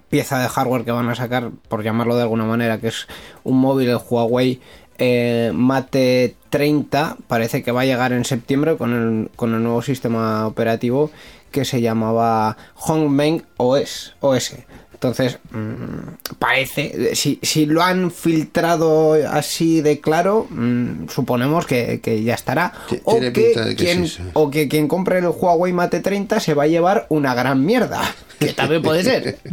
[0.09, 3.05] pieza de hardware que van a sacar, por llamarlo de alguna manera, que es
[3.43, 4.59] un móvil, el Huawei
[4.97, 9.81] eh, Mate 30, parece que va a llegar en septiembre con el, con el nuevo
[9.83, 11.11] sistema operativo
[11.51, 14.15] que se llamaba Hongmeng OS.
[14.19, 14.55] OS.
[14.93, 22.21] Entonces, mm, parece, si, si lo han filtrado así de claro, mm, suponemos que, que
[22.21, 22.73] ya estará.
[23.03, 23.31] O que,
[23.75, 24.23] quien, sí, sí.
[24.33, 27.99] o que quien compre el Huawei Mate 30 se va a llevar una gran mierda,
[28.39, 29.37] que también puede ser.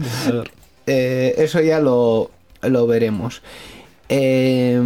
[0.90, 2.30] Eh, eso ya lo,
[2.62, 3.42] lo veremos.
[4.08, 4.80] Eh,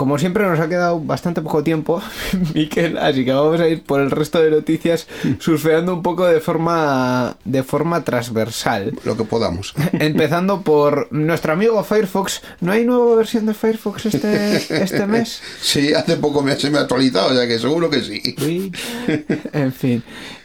[0.00, 2.02] como siempre nos ha quedado bastante poco tiempo,
[2.54, 5.06] Miquel, así que vamos a ir por el resto de noticias
[5.38, 8.94] surfeando un poco de forma de forma transversal.
[9.04, 9.74] lo que podamos.
[9.92, 12.40] Empezando por nuestro amigo Firefox.
[12.62, 15.42] ¿No hay nueva versión de Firefox este, este mes?
[15.60, 18.22] Sí, hace poco me, se me ha actualizado, o sea que seguro que sí.
[18.40, 18.72] Uy,
[19.52, 20.02] En fin,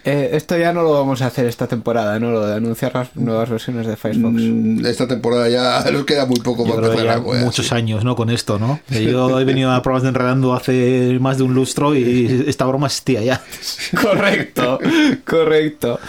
[0.08, 2.30] eh, esto ya no lo vamos a hacer esta temporada, ¿no?
[2.30, 4.36] Lo de anunciar las nuevas versiones de Firefox.
[4.36, 7.74] Mm, Esta temporada ya nos queda muy poco yo para empezar ya wea, muchos sí.
[7.76, 8.16] años, ¿no?
[8.16, 8.80] Con esto, ¿no?
[8.89, 12.88] Yo he venido a pruebas de enredando hace más de un lustro y esta broma
[12.88, 13.43] existía ya.
[14.02, 14.80] Correcto,
[15.26, 16.00] correcto.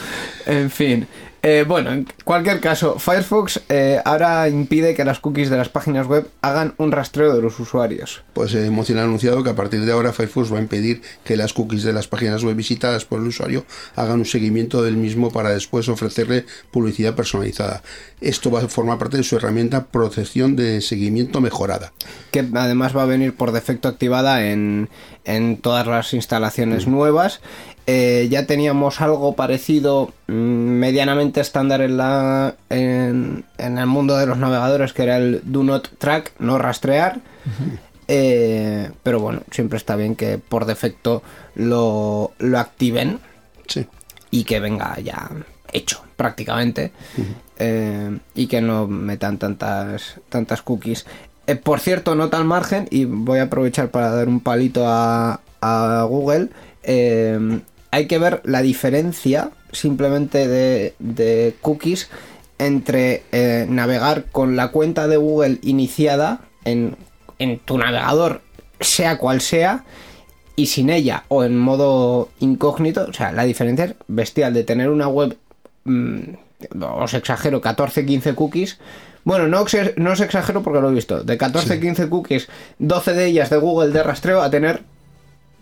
[0.46, 1.06] En fin.
[1.48, 6.08] Eh, bueno, en cualquier caso, Firefox eh, ahora impide que las cookies de las páginas
[6.08, 8.24] web hagan un rastreo de los usuarios.
[8.32, 11.36] Pues eh, Mozilla ha anunciado que a partir de ahora Firefox va a impedir que
[11.36, 15.30] las cookies de las páginas web visitadas por el usuario hagan un seguimiento del mismo
[15.30, 17.84] para después ofrecerle publicidad personalizada.
[18.20, 21.92] Esto va a formar parte de su herramienta protección de seguimiento mejorada.
[22.32, 24.88] que además va a venir por defecto activada en,
[25.24, 27.40] en todas las instalaciones nuevas.
[27.88, 34.26] Eh, ya teníamos algo parecido mm, medianamente estándar en, la, en, en el mundo de
[34.26, 37.20] los navegadores, que era el Do Not Track, no rastrear.
[38.08, 41.22] Eh, pero bueno, siempre está bien que por defecto
[41.54, 43.18] lo, lo activen
[43.66, 43.84] Sí.
[44.30, 45.28] y que venga ya
[45.72, 46.92] hecho prácticamente
[47.58, 51.04] eh, y que no metan tantas tantas cookies
[51.64, 56.06] por cierto nota al margen y voy a aprovechar para dar un palito a, a
[56.08, 56.48] Google
[56.84, 57.60] eh,
[57.90, 62.08] hay que ver la diferencia simplemente de, de cookies
[62.58, 66.96] entre eh, navegar con la cuenta de Google iniciada en,
[67.38, 68.40] en tu navegador
[68.80, 69.84] sea cual sea
[70.54, 74.88] y sin ella o en modo incógnito, o sea, la diferencia es bestial de tener
[74.88, 75.36] una web,
[75.84, 76.20] mm,
[76.80, 78.78] os exagero, 14-15 cookies.
[79.24, 81.22] Bueno, no, os exagero porque lo he visto.
[81.24, 84.82] De 14-15 cookies, 12 de ellas de Google de rastreo a tener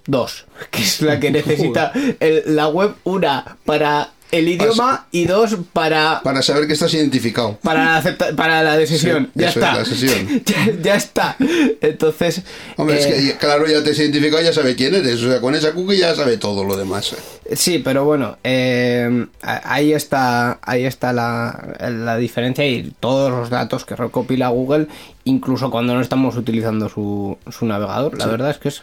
[0.06, 5.56] dos, que es la que necesita el- la web, una para el idioma y dos
[5.72, 7.56] para Para saber que estás identificado.
[7.62, 9.26] para la, acepta- para la decisión.
[9.26, 9.74] Sí, ya es, está.
[9.76, 10.42] la sesión.
[10.44, 11.36] ya, ya está.
[11.80, 12.42] Entonces.
[12.76, 15.22] Hombre, es eh, que claro, ya te has identificado, ya sabe quién eres.
[15.22, 17.14] O sea, con esa cookie ya sabe todo lo demás.
[17.52, 23.84] Sí, pero bueno, eh, ahí está, ahí está la, la diferencia y todos los datos
[23.84, 24.88] que recopila Google,
[25.24, 28.18] incluso cuando no estamos utilizando su, su navegador.
[28.18, 28.82] La verdad es que es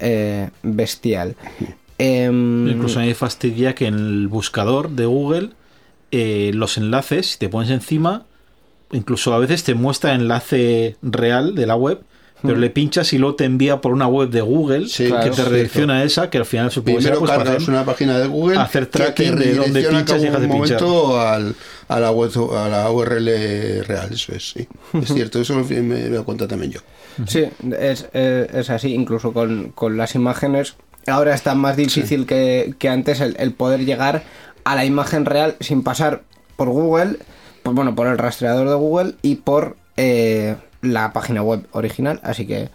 [0.00, 1.36] eh, bestial.
[1.98, 5.50] Em, Incluso me fastidia que en el buscador de Google
[6.10, 8.24] eh, los enlaces, si te pones encima,
[8.92, 12.02] incluso a veces te muestra enlace real de la web,
[12.42, 15.34] pero le pinchas y luego te envía por una web de Google Sí, que claro,
[15.34, 18.18] te redirecciona a esa, que al final supongo que sea Primero pues, hacer- una página
[18.18, 20.82] de Google hacer que te tracking de dónde pinchas y dejas de pinchar.
[20.82, 21.54] momento al,
[21.88, 24.68] a la web a la URL real eso es sí.
[25.02, 26.80] Es cierto eso me, dado cuenta también yo.
[27.26, 27.44] Sí,
[27.78, 30.74] es, eh, es así, incluso con, con las imágenes.
[31.06, 34.24] Ahora está más difícil que, que antes el, el poder llegar
[34.64, 36.22] a la imagen real sin pasar
[36.56, 37.16] por Google,
[37.62, 40.56] pues bueno, por el rastreador de Google y por eh,
[40.86, 42.68] la página web original, así que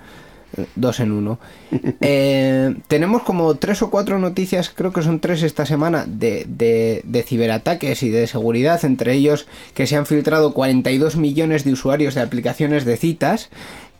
[0.58, 1.40] eh, dos en uno.
[2.04, 7.02] Eh, tenemos como tres o cuatro noticias, creo que son tres esta semana, de, de,
[7.06, 12.16] de ciberataques y de seguridad, entre ellos que se han filtrado 42 millones de usuarios
[12.16, 13.50] de aplicaciones de citas.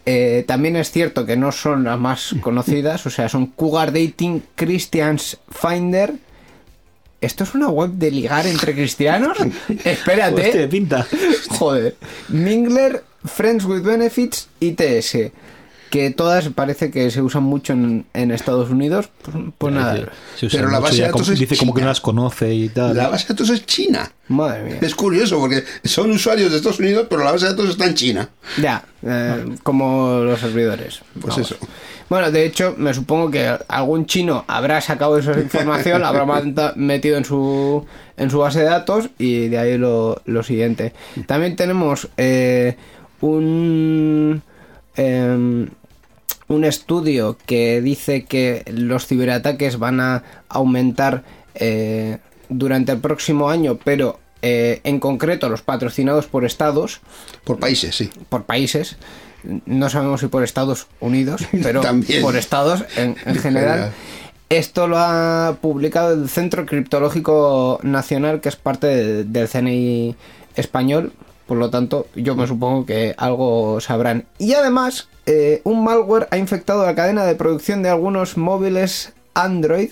[0.06, 4.44] Eh, también es cierto que no son las más conocidas, o sea, son Cougar Dating,
[4.56, 6.14] Christians Finder.
[7.20, 9.38] ¿Esto es una web de ligar entre cristianos?
[9.86, 10.48] Espérate.
[10.48, 11.08] Hostia, pinta.
[11.50, 11.96] Joder.
[12.30, 15.32] Mingler, Friends with Benefits y TS.
[15.90, 19.10] Que todas parece que se usan mucho en, en Estados Unidos.
[19.24, 20.08] Pues, pues nada.
[20.50, 22.96] Pero la base de datos como- es dice como que no las conoce y tal.
[22.96, 24.78] la base de datos es China Madre mía.
[24.80, 27.96] es curioso porque son usuarios de Estados Unidos pero la base de datos está en
[27.96, 31.02] China Ya, eh, como los servidores.
[31.20, 31.52] pues Vamos.
[31.52, 31.58] eso
[32.08, 36.26] Bueno, de hecho, me supongo que algún chino habrá sacado esa información, la habrá
[36.78, 40.94] metido en su, en su base de datos y de ahí lo, lo siguiente.
[41.28, 42.78] También tenemos eh,
[43.22, 44.42] un,
[44.96, 45.68] em,
[46.48, 51.24] un estudio que dice que los ciberataques van a aumentar
[51.56, 52.18] eh,
[52.50, 57.00] durante el próximo año, pero eh, en concreto los patrocinados por estados
[57.44, 58.98] por países sí por países.
[59.66, 62.22] No sabemos si por Estados Unidos, pero También.
[62.22, 63.42] por estados en, en general.
[63.42, 63.92] general.
[64.50, 70.16] Esto lo ha publicado el Centro Criptológico Nacional, que es parte de- del CNI
[70.58, 71.14] español.
[71.52, 74.24] Por lo tanto, yo me supongo que algo sabrán.
[74.38, 79.92] Y además, eh, un malware ha infectado la cadena de producción de algunos móviles Android.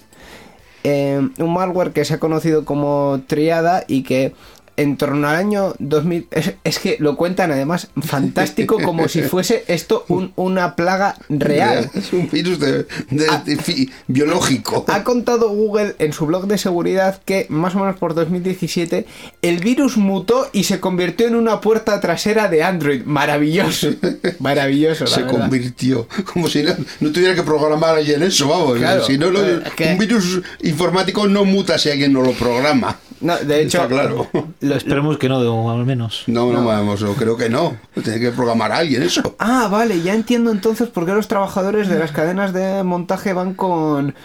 [0.86, 4.34] Eh, un malware que se ha conocido como Triada y que
[4.82, 6.28] en torno al año 2000...
[6.32, 11.90] Es, es que lo cuentan además fantástico como si fuese esto un- una plaga real.
[11.96, 16.58] es un virus de, de- de fi- biológico Ha contado Google en su blog de
[16.58, 19.06] seguridad que más o menos por 2017
[19.42, 23.04] el virus mutó y se convirtió en una puerta trasera de Android.
[23.06, 23.90] Maravilloso.
[24.40, 25.06] Maravilloso.
[25.06, 25.40] la se verdad.
[25.40, 29.42] convirtió como si no, no tuviera que programar alguien eso vamos Claro, si no lo-
[29.76, 33.90] que- un virus informático no muta si alguien no lo programa No, de hecho, Está
[33.90, 34.28] claro.
[34.62, 36.24] lo- Esperemos que no, de- al menos.
[36.28, 37.78] No, no, vamos, yo creo que no.
[38.04, 39.36] Tiene que programar a alguien eso.
[39.40, 43.54] Ah, vale, ya entiendo entonces por qué los trabajadores de las cadenas de montaje van
[43.56, 44.16] con,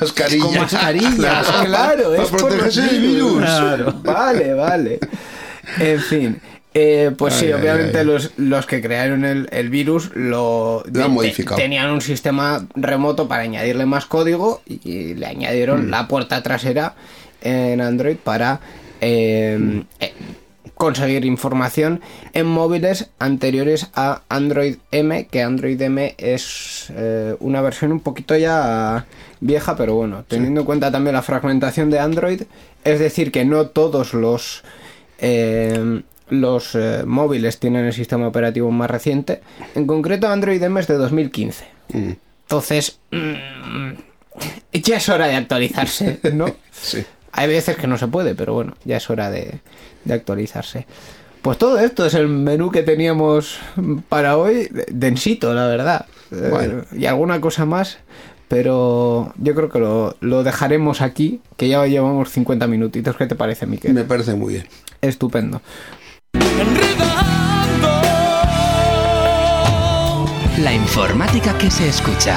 [0.00, 0.44] Mascarilla.
[0.44, 1.46] con mascarillas.
[1.66, 3.38] claro, Para es protegerse del virus.
[3.42, 3.94] Claro.
[4.02, 4.98] Vale, vale.
[5.78, 6.40] En fin.
[6.72, 8.04] eh, pues sí, Ay, obviamente ay.
[8.06, 11.56] Los, los que crearon el, el virus lo, Lo han modificado.
[11.60, 15.90] tenían un sistema remoto para añadirle más código y le añadieron Mm.
[15.90, 16.94] la puerta trasera
[17.42, 18.60] en Android para
[19.00, 19.80] eh, Mm.
[20.00, 20.12] eh,
[20.74, 22.00] conseguir información
[22.32, 28.34] en móviles anteriores a Android M, que Android M es eh, una versión un poquito
[28.36, 29.04] ya
[29.40, 32.42] vieja, pero bueno, teniendo en cuenta también la fragmentación de Android,
[32.84, 34.62] es decir, que no todos los
[35.18, 39.40] eh, los eh, móviles tienen el sistema operativo más reciente.
[39.74, 41.64] En concreto, Android M es de 2015.
[41.92, 42.10] Mm.
[42.42, 43.92] Entonces, mm,
[44.72, 46.46] ya es hora de actualizarse, ¿no?
[46.72, 47.04] Sí.
[47.32, 49.60] Hay veces que no se puede, pero bueno, ya es hora de,
[50.04, 50.86] de actualizarse.
[51.42, 53.58] Pues todo esto es el menú que teníamos
[54.08, 56.06] para hoy, densito, la verdad.
[56.32, 56.82] Eh, Bueno.
[56.92, 57.98] y alguna cosa más,
[58.48, 63.16] pero yo creo que lo, lo dejaremos aquí, que ya llevamos 50 minutitos.
[63.16, 63.94] ¿Qué te parece, Miquel?
[63.94, 64.66] Me parece muy bien.
[65.00, 65.62] Estupendo.
[70.58, 72.36] La informática que se escucha.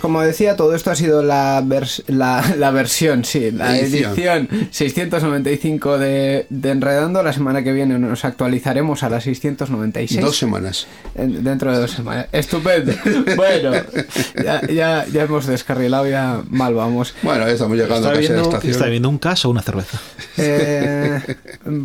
[0.00, 4.12] Pues como decía, todo esto ha sido la, vers- la, la versión, sí, la Edición.
[4.48, 7.22] edición 695 de, de Enredando.
[7.22, 10.22] La semana que viene nos actualizaremos a la 696.
[10.22, 10.86] Dos semanas.
[11.14, 12.28] En- Dentro de dos semanas.
[12.32, 12.92] Estupendo.
[13.36, 13.72] Bueno,
[14.42, 17.14] ya, ya, ya hemos descarrilado, ya mal vamos.
[17.22, 18.72] Bueno, ya estamos llegando ¿Está casi a la estación.
[18.72, 19.98] ¿Está viendo un caso o una cerveza?
[20.38, 21.20] Eh,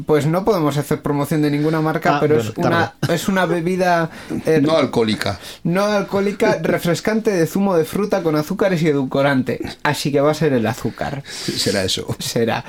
[0.06, 3.46] pues no podemos hacer promoción de ninguna marca, Ah, pero bueno, es, una, es una
[3.46, 4.10] bebida
[4.46, 5.40] eh, No alcohólica.
[5.64, 9.60] no alcohólica refrescante de zumo de fruta con azúcares y edulcorante.
[9.84, 11.24] Así que va a ser el azúcar.
[11.26, 12.16] Será eso.
[12.20, 12.64] Será.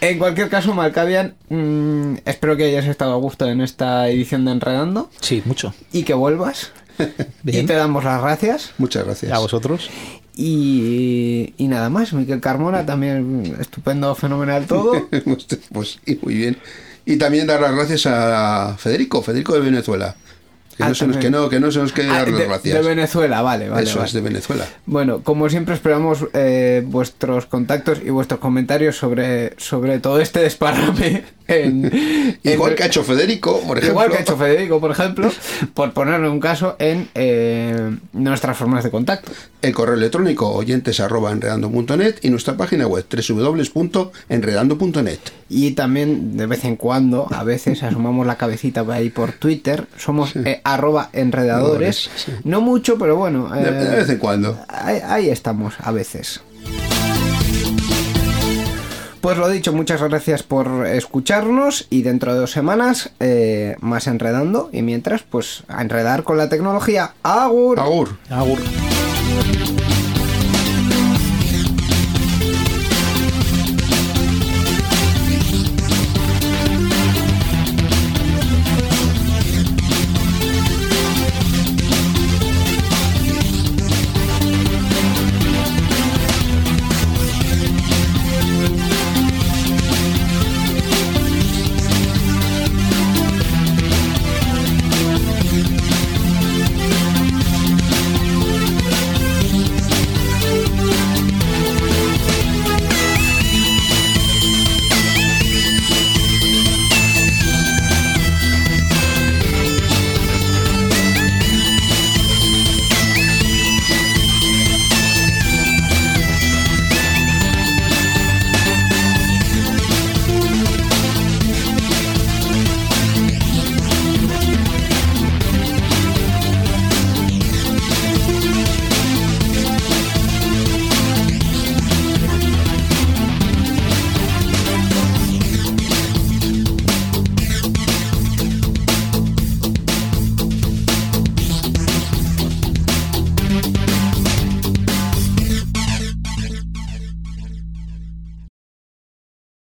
[0.00, 4.52] En cualquier caso, Malcavian, mm, espero que hayas estado a gusto en esta edición de
[4.52, 5.74] Enredando Sí, mucho.
[5.92, 6.70] y que vuelvas.
[7.42, 7.64] Bien.
[7.64, 8.72] Y te damos las gracias.
[8.78, 9.32] Muchas gracias.
[9.32, 9.88] ¿A vosotros?
[10.34, 15.08] Y, y nada más, Miquel Carmona también estupendo, fenomenal todo.
[15.72, 16.58] pues sí, muy bien.
[17.06, 20.14] Y también dar las gracias a Federico, Federico de Venezuela.
[20.76, 22.38] Que, Ah, no, se nos, que, no, que no se nos quede Ah, dar las
[22.38, 22.82] de, gracias.
[22.82, 23.84] de Venezuela, vale, vale.
[23.84, 24.08] Eso vale.
[24.08, 24.66] es, de Venezuela.
[24.84, 31.24] Bueno, como siempre esperamos eh, vuestros contactos y vuestros comentarios sobre, sobre todo este desparrame.
[31.48, 33.90] En, Igual en- que ha hecho Federico, por ejemplo.
[34.02, 35.30] Igual que ha hecho Federico, por ejemplo,
[35.74, 39.30] por ponerle un caso en eh, nuestras formas de contacto.
[39.62, 45.18] El correo electrónico oyentes arroba enredando.net y nuestra página web www.enredando.net.
[45.48, 49.86] Y también de vez en cuando, a veces, asomamos la cabecita por ahí por Twitter.
[49.96, 52.10] Somos eh, arroba enredadores.
[52.16, 52.32] Sí.
[52.44, 53.48] No mucho, pero bueno.
[53.48, 54.58] De, eh, de vez en cuando.
[54.68, 56.40] ahí, ahí estamos, a veces.
[59.20, 64.70] Pues lo dicho, muchas gracias por escucharnos y dentro de dos semanas eh, más enredando
[64.72, 67.14] y mientras pues a enredar con la tecnología.
[67.24, 67.80] Agur.
[67.80, 68.18] Agur.
[68.30, 68.58] Agur.